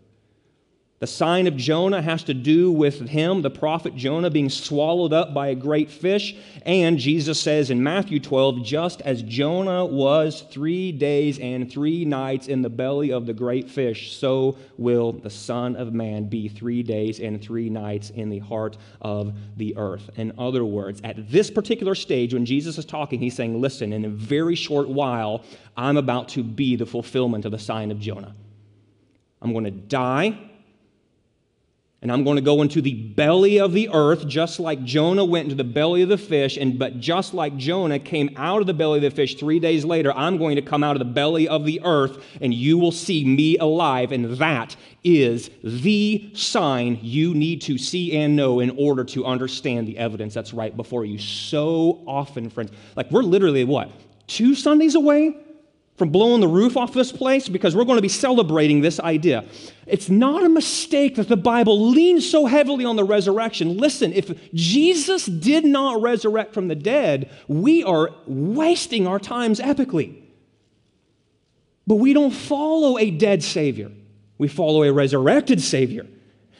[1.00, 5.32] The sign of Jonah has to do with him, the prophet Jonah, being swallowed up
[5.32, 6.34] by a great fish.
[6.62, 12.48] And Jesus says in Matthew 12, just as Jonah was three days and three nights
[12.48, 16.82] in the belly of the great fish, so will the Son of Man be three
[16.82, 20.10] days and three nights in the heart of the earth.
[20.16, 24.04] In other words, at this particular stage, when Jesus is talking, he's saying, Listen, in
[24.04, 25.44] a very short while,
[25.76, 28.34] I'm about to be the fulfillment of the sign of Jonah.
[29.40, 30.36] I'm going to die.
[32.00, 35.46] And I'm going to go into the belly of the earth, just like Jonah went
[35.46, 38.74] into the belly of the fish, and but just like Jonah came out of the
[38.74, 41.48] belly of the fish three days later, I'm going to come out of the belly
[41.48, 44.12] of the earth, and you will see me alive.
[44.12, 49.88] And that is the sign you need to see and know in order to understand
[49.88, 51.18] the evidence that's right before you.
[51.18, 53.90] So often, friends, like we're literally what?
[54.28, 55.36] Two Sundays away
[55.98, 59.44] from blowing the roof off this place because we're going to be celebrating this idea.
[59.86, 63.76] It's not a mistake that the Bible leans so heavily on the resurrection.
[63.76, 70.22] Listen, if Jesus did not resurrect from the dead, we are wasting our times epically.
[71.86, 73.90] But we don't follow a dead Savior,
[74.38, 76.06] we follow a resurrected Savior.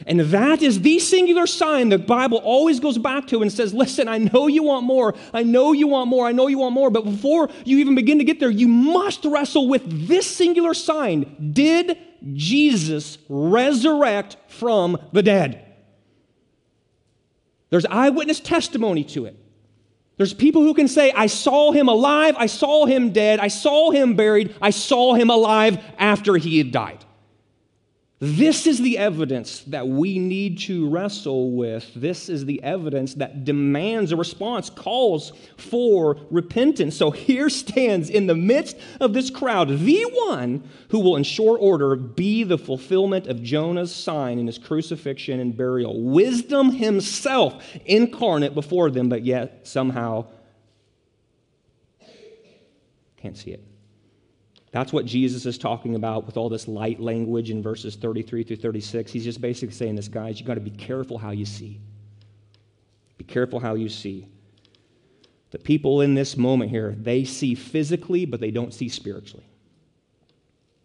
[0.06, 4.08] And that is the singular sign the Bible always goes back to and says, Listen,
[4.08, 5.14] I know you want more.
[5.34, 6.26] I know you want more.
[6.26, 6.90] I know you want more.
[6.90, 11.52] But before you even begin to get there, you must wrestle with this singular sign
[11.52, 11.98] Did
[12.32, 15.64] Jesus resurrect from the dead?
[17.70, 19.36] There's eyewitness testimony to it.
[20.16, 23.90] There's people who can say, I saw him alive, I saw him dead, I saw
[23.92, 27.04] him buried, I saw him alive after he had died.
[28.20, 31.88] This is the evidence that we need to wrestle with.
[31.94, 36.96] This is the evidence that demands a response, calls for repentance.
[36.96, 41.60] So here stands in the midst of this crowd the one who will, in short
[41.62, 46.02] order, be the fulfillment of Jonah's sign in his crucifixion and burial.
[46.02, 50.26] Wisdom himself incarnate before them, but yet somehow
[53.16, 53.67] can't see it.
[54.78, 58.58] That's what Jesus is talking about with all this light language in verses 33 through
[58.58, 59.10] 36.
[59.10, 61.80] He's just basically saying this, guys, you got to be careful how you see.
[63.16, 64.28] Be careful how you see.
[65.50, 69.44] The people in this moment here, they see physically, but they don't see spiritually.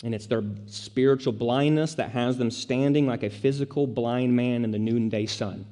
[0.04, 4.72] And it's their spiritual blindness that has them standing like a physical blind man in
[4.72, 5.68] the noonday sun.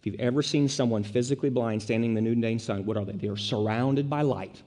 [0.00, 3.12] If you've ever seen someone physically blind standing in the noonday sun, what are they?
[3.12, 4.62] They are surrounded by light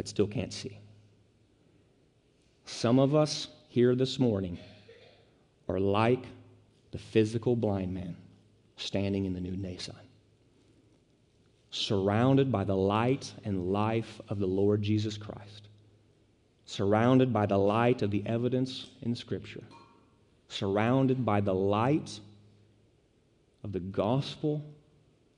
[0.00, 0.78] but still can't see.
[2.64, 4.58] Some of us here this morning
[5.68, 6.24] are like
[6.90, 8.16] the physical blind man
[8.78, 10.00] standing in the noonday sun,
[11.70, 15.68] surrounded by the light and life of the Lord Jesus Christ,
[16.64, 19.64] surrounded by the light of the evidence in Scripture,
[20.48, 22.20] surrounded by the light
[23.62, 24.64] of the gospel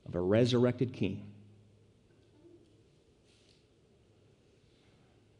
[0.07, 1.32] of a resurrected King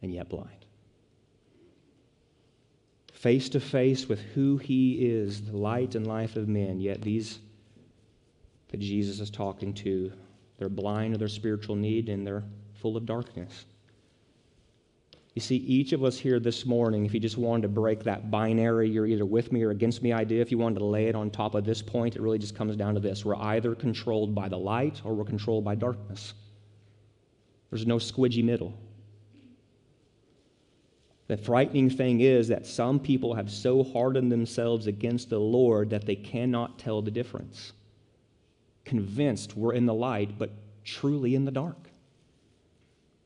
[0.04, 0.66] and yet blind.
[3.14, 7.40] Face to face with who he is, the light and life of men, yet these
[8.68, 10.12] that Jesus is talking to,
[10.58, 12.44] they're blind of their spiritual need and they're
[12.74, 13.66] full of darkness.
[15.36, 18.30] You see, each of us here this morning, if you just wanted to break that
[18.30, 21.16] binary, you're either with me or against me idea, if you wanted to lay it
[21.16, 23.24] on top of this point, it really just comes down to this.
[23.24, 26.34] We're either controlled by the light or we're controlled by darkness.
[27.70, 28.74] There's no squidgy middle.
[31.28, 36.06] The frightening thing is that some people have so hardened themselves against the Lord that
[36.06, 37.72] they cannot tell the difference.
[38.84, 40.52] Convinced we're in the light, but
[40.84, 41.90] truly in the dark.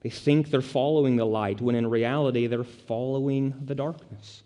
[0.02, 4.44] They think they're following the light when in reality they're following the darkness.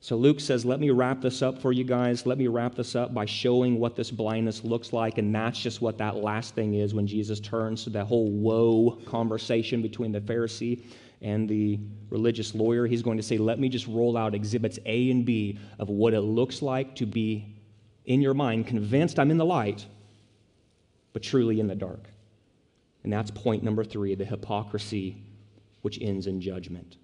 [0.00, 2.26] So Luke says, Let me wrap this up for you guys.
[2.26, 5.18] Let me wrap this up by showing what this blindness looks like.
[5.18, 8.98] And that's just what that last thing is when Jesus turns to that whole woe
[9.06, 10.82] conversation between the Pharisee
[11.22, 11.78] and the
[12.10, 15.58] religious lawyer, he's going to say, Let me just roll out exhibits A and B
[15.78, 17.56] of what it looks like to be
[18.04, 19.86] in your mind convinced I'm in the light,
[21.12, 22.08] but truly in the dark.
[23.04, 25.22] And that's point number three the hypocrisy
[25.82, 26.96] which ends in judgment.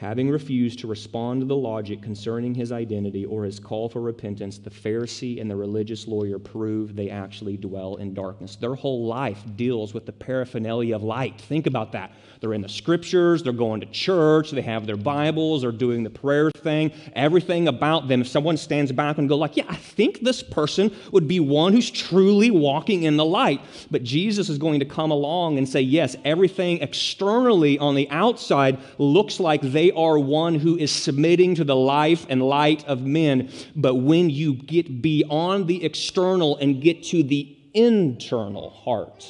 [0.00, 4.56] Having refused to respond to the logic concerning his identity or his call for repentance,
[4.56, 8.56] the Pharisee and the religious lawyer prove they actually dwell in darkness.
[8.56, 11.38] Their whole life deals with the paraphernalia of light.
[11.38, 12.12] Think about that.
[12.40, 16.08] They're in the scriptures, they're going to church, they have their Bibles, they're doing the
[16.08, 16.92] prayer thing.
[17.14, 20.90] Everything about them, if someone stands back and go like, "Yeah, I think this person
[21.12, 25.10] would be one who's truly walking in the light." But Jesus is going to come
[25.10, 30.76] along and say, "Yes, everything externally on the outside looks like they are one who
[30.76, 35.84] is submitting to the life and light of men, but when you get beyond the
[35.84, 39.26] external and get to the internal heart,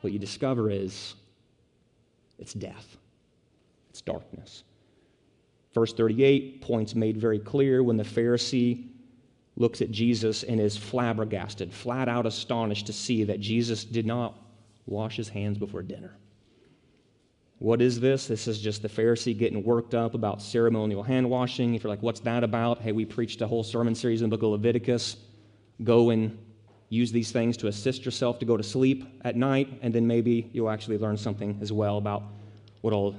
[0.00, 1.14] what you discover is
[2.38, 2.96] it's death,
[3.90, 4.64] it's darkness.
[5.74, 8.88] Verse 38 points made very clear when the Pharisee
[9.56, 14.36] looks at Jesus and is flabbergasted, flat out astonished to see that Jesus did not
[14.86, 16.16] wash his hands before dinner.
[17.60, 18.26] What is this?
[18.26, 21.74] This is just the Pharisee getting worked up about ceremonial hand washing.
[21.74, 22.80] If you're like, what's that about?
[22.80, 25.16] Hey, we preached a whole sermon series in the book of Leviticus.
[25.84, 26.38] Go and
[26.88, 30.48] use these things to assist yourself to go to sleep at night, and then maybe
[30.54, 32.22] you'll actually learn something as well about
[32.80, 33.14] what all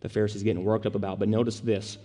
[0.00, 1.18] the Pharisees getting worked up about.
[1.18, 1.98] But notice this.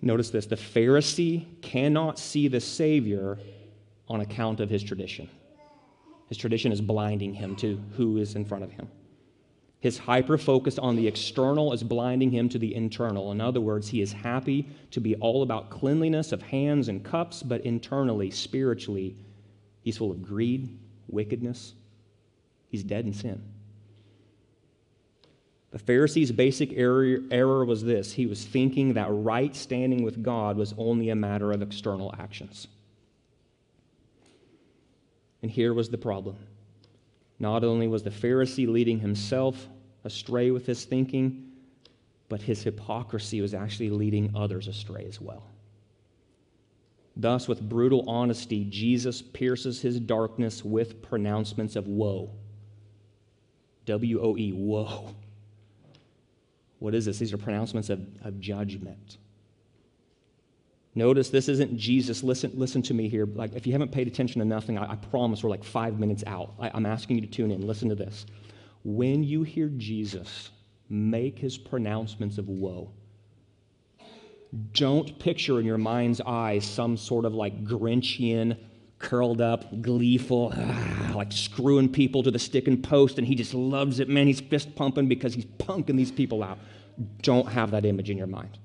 [0.00, 0.46] Notice this.
[0.46, 3.36] The Pharisee cannot see the Savior
[4.06, 5.28] on account of his tradition.
[6.28, 8.88] His tradition is blinding him to who is in front of him.
[9.84, 13.32] His hyper focus on the external is blinding him to the internal.
[13.32, 17.42] In other words, he is happy to be all about cleanliness of hands and cups,
[17.42, 19.14] but internally, spiritually,
[19.82, 20.78] he's full of greed,
[21.08, 21.74] wickedness.
[22.70, 23.42] He's dead in sin.
[25.70, 30.72] The Pharisee's basic error, was this he was thinking that right standing with God was
[30.78, 32.68] only a matter of external actions.
[35.42, 36.38] And here was the problem.
[37.38, 39.68] Not only was the Pharisee leading himself
[40.04, 41.50] astray with his thinking,
[42.28, 45.44] but his hypocrisy was actually leading others astray as well.
[47.16, 52.30] Thus, with brutal honesty, Jesus pierces his darkness with pronouncements of woe.
[53.86, 55.14] W O E, woe.
[56.80, 57.18] What is this?
[57.18, 59.18] These are pronouncements of, of judgment.
[60.94, 62.22] Notice this isn't Jesus.
[62.22, 63.26] Listen, listen to me here.
[63.26, 66.22] Like, if you haven't paid attention to nothing, I, I promise we're like five minutes
[66.26, 66.54] out.
[66.60, 67.66] I, I'm asking you to tune in.
[67.66, 68.26] Listen to this.
[68.84, 70.50] When you hear Jesus
[70.88, 72.92] make his pronouncements of woe,
[74.72, 78.56] don't picture in your mind's eye some sort of like Grinchian,
[79.00, 80.54] curled up, gleeful,
[81.14, 84.08] like screwing people to the stick and post, and he just loves it.
[84.08, 86.58] Man, he's fist pumping because he's punking these people out.
[87.22, 88.58] Don't have that image in your mind.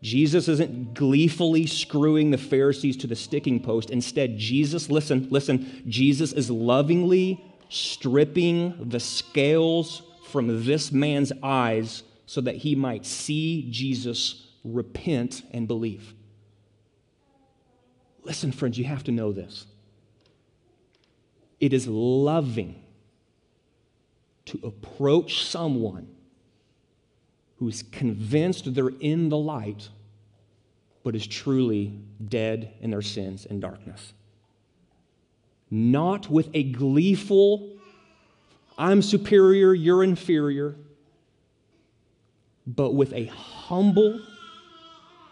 [0.00, 3.90] Jesus isn't gleefully screwing the Pharisees to the sticking post.
[3.90, 12.40] Instead, Jesus, listen, listen, Jesus is lovingly stripping the scales from this man's eyes so
[12.42, 16.14] that he might see Jesus, repent, and believe.
[18.22, 19.66] Listen, friends, you have to know this.
[21.58, 22.84] It is loving
[24.44, 26.08] to approach someone
[27.58, 29.88] who's convinced they're in the light,
[31.02, 31.98] but is truly
[32.28, 34.12] dead in their sins and darkness.
[35.70, 37.76] Not with a gleeful,
[38.76, 40.76] I'm superior, you're inferior,
[42.66, 44.20] but with a humble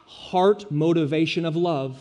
[0.07, 1.99] heart motivation of love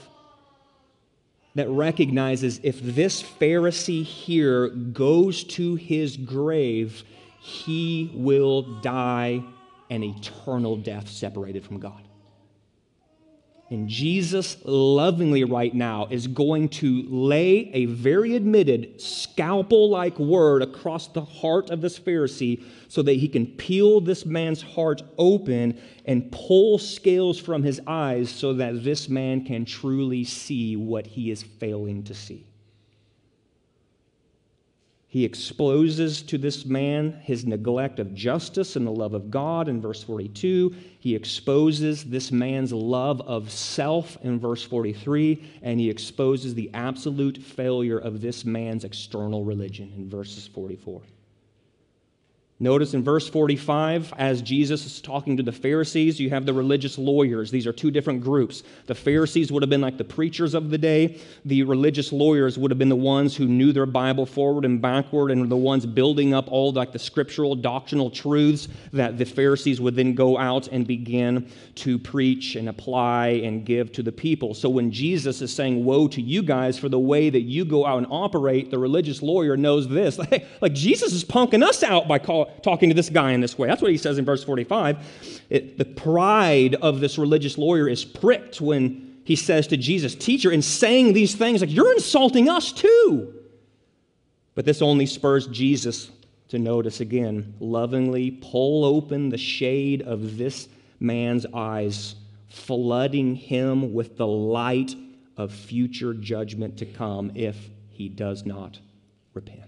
[1.53, 7.03] that recognizes if this Pharisee here goes to his grave,
[7.39, 9.43] he will die
[9.89, 12.07] an eternal death separated from God.
[13.71, 20.61] And Jesus lovingly right now is going to lay a very admitted scalpel like word
[20.61, 25.81] across the heart of this Pharisee so that he can peel this man's heart open
[26.05, 31.31] and pull scales from his eyes so that this man can truly see what he
[31.31, 32.45] is failing to see.
[35.16, 39.80] He exposes to this man his neglect of justice and the love of God in
[39.80, 40.76] verse 42.
[40.99, 45.41] He exposes this man's love of self in verse 43.
[45.61, 51.01] And he exposes the absolute failure of this man's external religion in verses 44.
[52.58, 56.97] Notice in verse 45, as Jesus is talking to the Pharisees, you have the religious
[56.97, 57.51] lawyers.
[57.51, 58.64] These are two different groups.
[58.86, 62.72] The Pharisees would have been like the preachers of the day, the religious lawyers would
[62.72, 66.34] have been the ones who knew their Bible forward and backward and the ones building
[66.34, 70.88] up all like the scriptural doctrinal truths that the Pharisees would then go out and
[70.88, 74.53] begin to preach and apply and give to the people.
[74.53, 77.86] So when Jesus is saying, Woe to you guys for the way that you go
[77.86, 80.18] out and operate, the religious lawyer knows this.
[80.62, 83.68] Like, Jesus is punking us out by calling talking to this guy in this way.
[83.68, 85.46] That's what he says in verse 45.
[85.50, 90.52] It, the pride of this religious lawyer is pricked when he says to Jesus, Teacher,
[90.52, 93.34] in saying these things, like, you're insulting us too.
[94.54, 96.12] But this only spurs Jesus
[96.50, 100.70] to notice again, lovingly pull open the shade of this
[101.00, 102.16] man's eyes,
[102.50, 104.96] flooding him with the light
[105.38, 108.80] of future judgment to come if he does not
[109.34, 109.64] repent.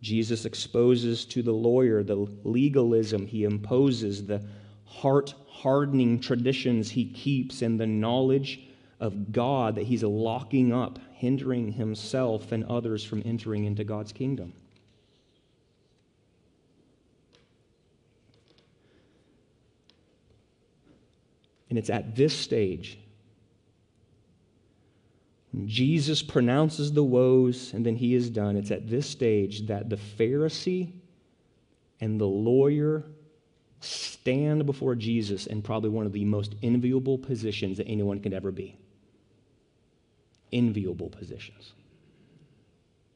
[0.00, 4.42] Jesus exposes to the lawyer the legalism he imposes, the
[4.84, 8.60] heart hardening traditions he keeps, and the knowledge
[9.00, 14.52] of God that he's locking up, hindering himself and others from entering into God's kingdom.
[21.68, 22.98] And it's at this stage
[25.66, 28.56] Jesus pronounces the woes and then he is done.
[28.56, 30.92] It's at this stage that the Pharisee
[32.00, 33.04] and the lawyer
[33.80, 38.52] stand before Jesus in probably one of the most enviable positions that anyone could ever
[38.52, 38.78] be.
[40.52, 41.72] Enviable positions.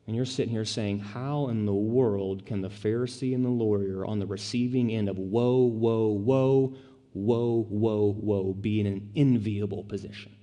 [0.06, 4.04] And you're sitting here saying, How in the world can the Pharisee and the lawyer
[4.04, 6.74] on the receiving end of woe, woe, woe,
[7.14, 10.34] woe, woe, woe be in an enviable position?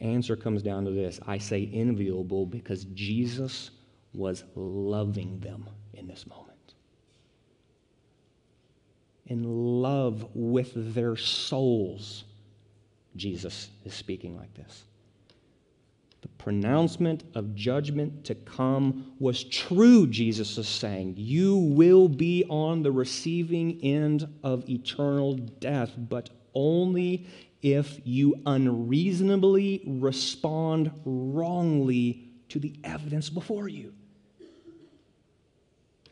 [0.00, 3.70] Answer comes down to this I say enviable because Jesus
[4.14, 6.74] was loving them in this moment.
[9.26, 12.24] In love with their souls,
[13.14, 14.84] Jesus is speaking like this.
[16.22, 21.14] The pronouncement of judgment to come was true, Jesus is saying.
[21.16, 27.26] You will be on the receiving end of eternal death, but only
[27.62, 33.92] if you unreasonably respond wrongly to the evidence before you.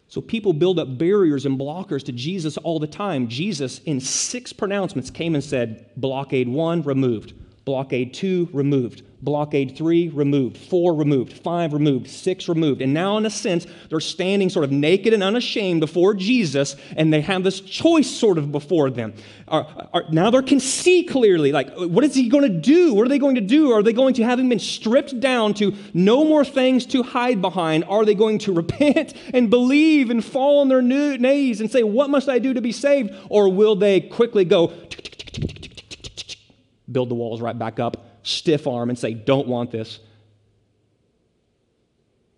[0.09, 3.28] So people build up barriers and blockers to Jesus all the time.
[3.28, 7.34] Jesus, in six pronouncements, came and said, Blockade one, removed.
[7.66, 9.03] Blockade two, removed.
[9.21, 10.57] Blockade three, removed.
[10.57, 11.33] Four, removed.
[11.33, 12.09] Five, removed.
[12.09, 12.81] Six, removed.
[12.81, 17.12] And now, in a sense, they're standing sort of naked and unashamed before Jesus, and
[17.12, 19.12] they have this choice sort of before them.
[19.49, 22.95] Are, are, now they can see clearly, like, what is he going to do?
[22.95, 23.73] What are they going to do?
[23.73, 27.85] Are they going to, having been stripped down to no more things to hide behind,
[27.85, 32.09] are they going to repent and believe and fall on their knees and say, What
[32.09, 33.12] must I do to be saved?
[33.29, 34.73] Or will they quickly go,
[36.91, 38.08] build the walls right back up?
[38.23, 40.01] Stiff arm and say, don't want this,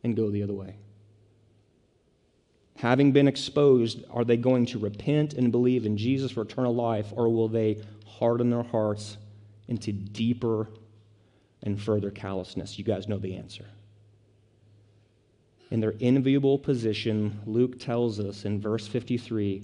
[0.03, 0.77] and go the other way?
[2.77, 7.13] Having been exposed, are they going to repent and believe in Jesus for eternal life,
[7.13, 9.19] or will they harden their hearts
[9.69, 10.69] into deeper
[11.63, 12.79] and further callousness?
[12.79, 13.67] You guys know the answer.
[15.71, 19.63] In their enviable position, Luke tells us in verse 53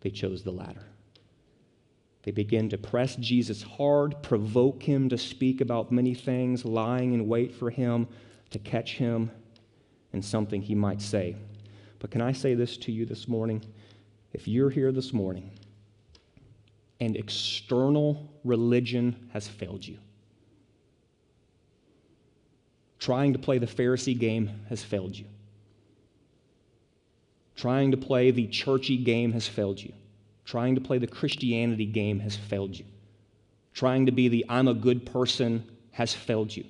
[0.00, 0.86] they chose the latter.
[2.22, 7.26] They begin to press Jesus hard, provoke him to speak about many things, lying in
[7.26, 8.06] wait for him
[8.50, 9.30] to catch him
[10.12, 11.36] in something he might say.
[11.98, 13.64] But can I say this to you this morning?
[14.32, 15.50] If you're here this morning
[17.00, 19.98] and external religion has failed you,
[23.00, 25.24] trying to play the Pharisee game has failed you,
[27.56, 29.92] trying to play the churchy game has failed you
[30.52, 32.84] Trying to play the Christianity game has failed you.
[33.72, 36.66] Trying to be the I'm a good person has failed you.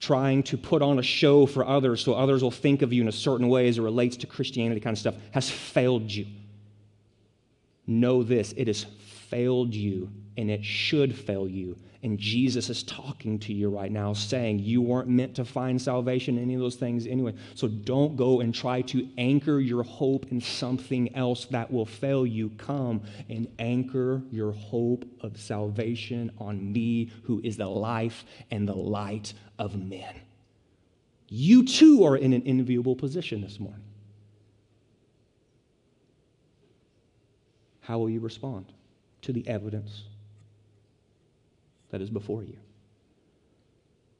[0.00, 3.08] Trying to put on a show for others so others will think of you in
[3.08, 6.26] a certain way as it relates to Christianity kind of stuff has failed you.
[7.86, 8.84] Know this it has
[9.30, 14.12] failed you and it should fail you and Jesus is talking to you right now,
[14.12, 17.34] saying you weren't meant to find salvation in any of those things anyway.
[17.56, 22.24] So don't go and try to anchor your hope in something else that will fail
[22.24, 22.50] you.
[22.58, 28.76] Come and anchor your hope of salvation on me, who is the life and the
[28.76, 30.14] light of men.
[31.28, 33.82] You too are in an enviable position this morning.
[37.80, 38.66] How will you respond
[39.22, 40.04] to the evidence?
[41.90, 42.56] That is before you.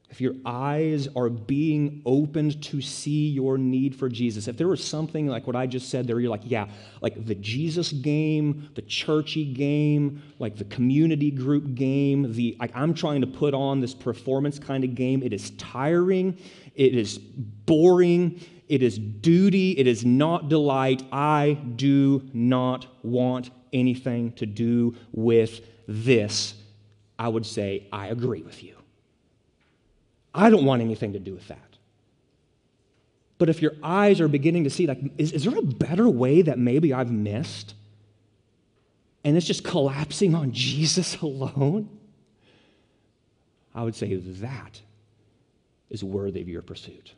[0.09, 4.81] If your eyes are being opened to see your need for Jesus, if there was
[4.81, 6.67] something like what I just said there, you're like, yeah,
[7.01, 12.93] like the Jesus game, the churchy game, like the community group game, the like I'm
[12.93, 15.21] trying to put on this performance kind of game.
[15.23, 16.37] It is tiring,
[16.73, 18.39] it is boring,
[18.69, 21.03] it is duty, it is not delight.
[21.11, 26.53] I do not want anything to do with this
[27.19, 28.75] I would say, I agree with you.
[30.33, 31.59] I don't want anything to do with that.
[33.37, 36.41] But if your eyes are beginning to see, like, is, is there a better way
[36.41, 37.75] that maybe I've missed?
[39.23, 41.89] And it's just collapsing on Jesus alone?
[43.75, 44.81] I would say that
[45.89, 47.13] is worthy of your pursuit.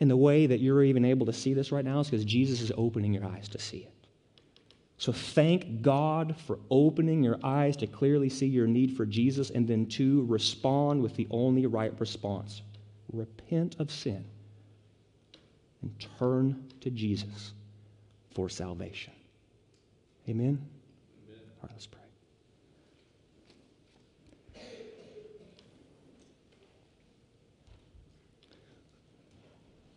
[0.00, 2.60] And the way that you're even able to see this right now is because Jesus
[2.60, 3.97] is opening your eyes to see it.
[4.98, 9.66] So thank God for opening your eyes to clearly see your need for Jesus, and
[9.66, 12.62] then to respond with the only right response
[13.12, 14.24] repent of sin
[15.82, 17.52] and turn to Jesus
[18.34, 19.12] for salvation.
[20.28, 20.46] Amen?
[20.46, 20.60] Amen.
[21.62, 22.00] All right, let's pray.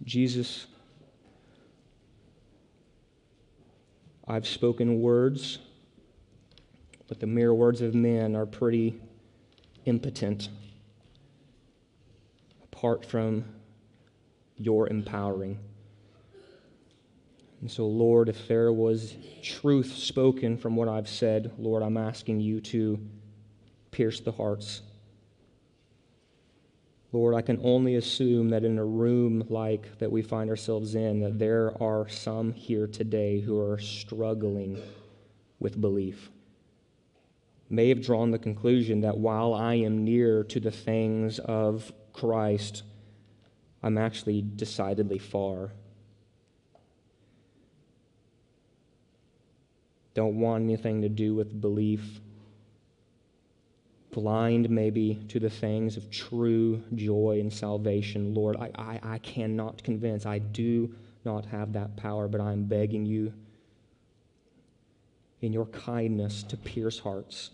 [0.04, 0.68] Jesus.
[4.32, 5.60] I've spoken words,
[7.10, 8.96] but the mere words of men are pretty
[9.84, 10.48] impotent
[12.64, 13.44] apart from
[14.56, 15.60] your empowering.
[17.60, 22.40] And so, Lord, if there was truth spoken from what I've said, Lord, I'm asking
[22.40, 23.06] you to
[23.92, 24.82] pierce the hearts.
[27.14, 31.20] Lord, I can only assume that in a room like that we find ourselves in,
[31.20, 34.82] that there are some here today who are struggling
[35.60, 36.30] with belief.
[37.70, 42.84] May have drawn the conclusion that while I am near to the things of Christ,
[43.84, 45.72] I'm actually decidedly far.
[50.14, 52.22] Don't want anything to do with belief
[54.12, 58.34] blind maybe to the things of true joy and salvation.
[58.34, 60.26] Lord, I, I, I cannot convince.
[60.26, 60.94] I do
[61.24, 63.34] not have that power, but I'm begging you
[65.42, 67.52] in your kindness to pierce hearts.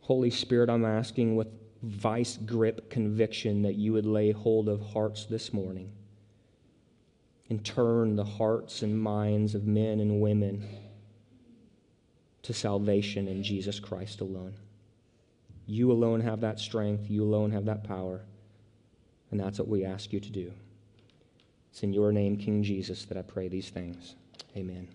[0.00, 1.48] Holy Spirit, I'm asking with
[1.82, 5.92] vice grip conviction that you would lay hold of hearts this morning
[7.48, 10.68] and turn the hearts and minds of men and women
[12.42, 14.54] to salvation in Jesus Christ alone.
[15.66, 18.20] You alone have that strength, you alone have that power,
[19.30, 20.52] and that's what we ask you to do.
[21.70, 24.16] It's in your name, King Jesus, that I pray these things.
[24.56, 24.88] Amen.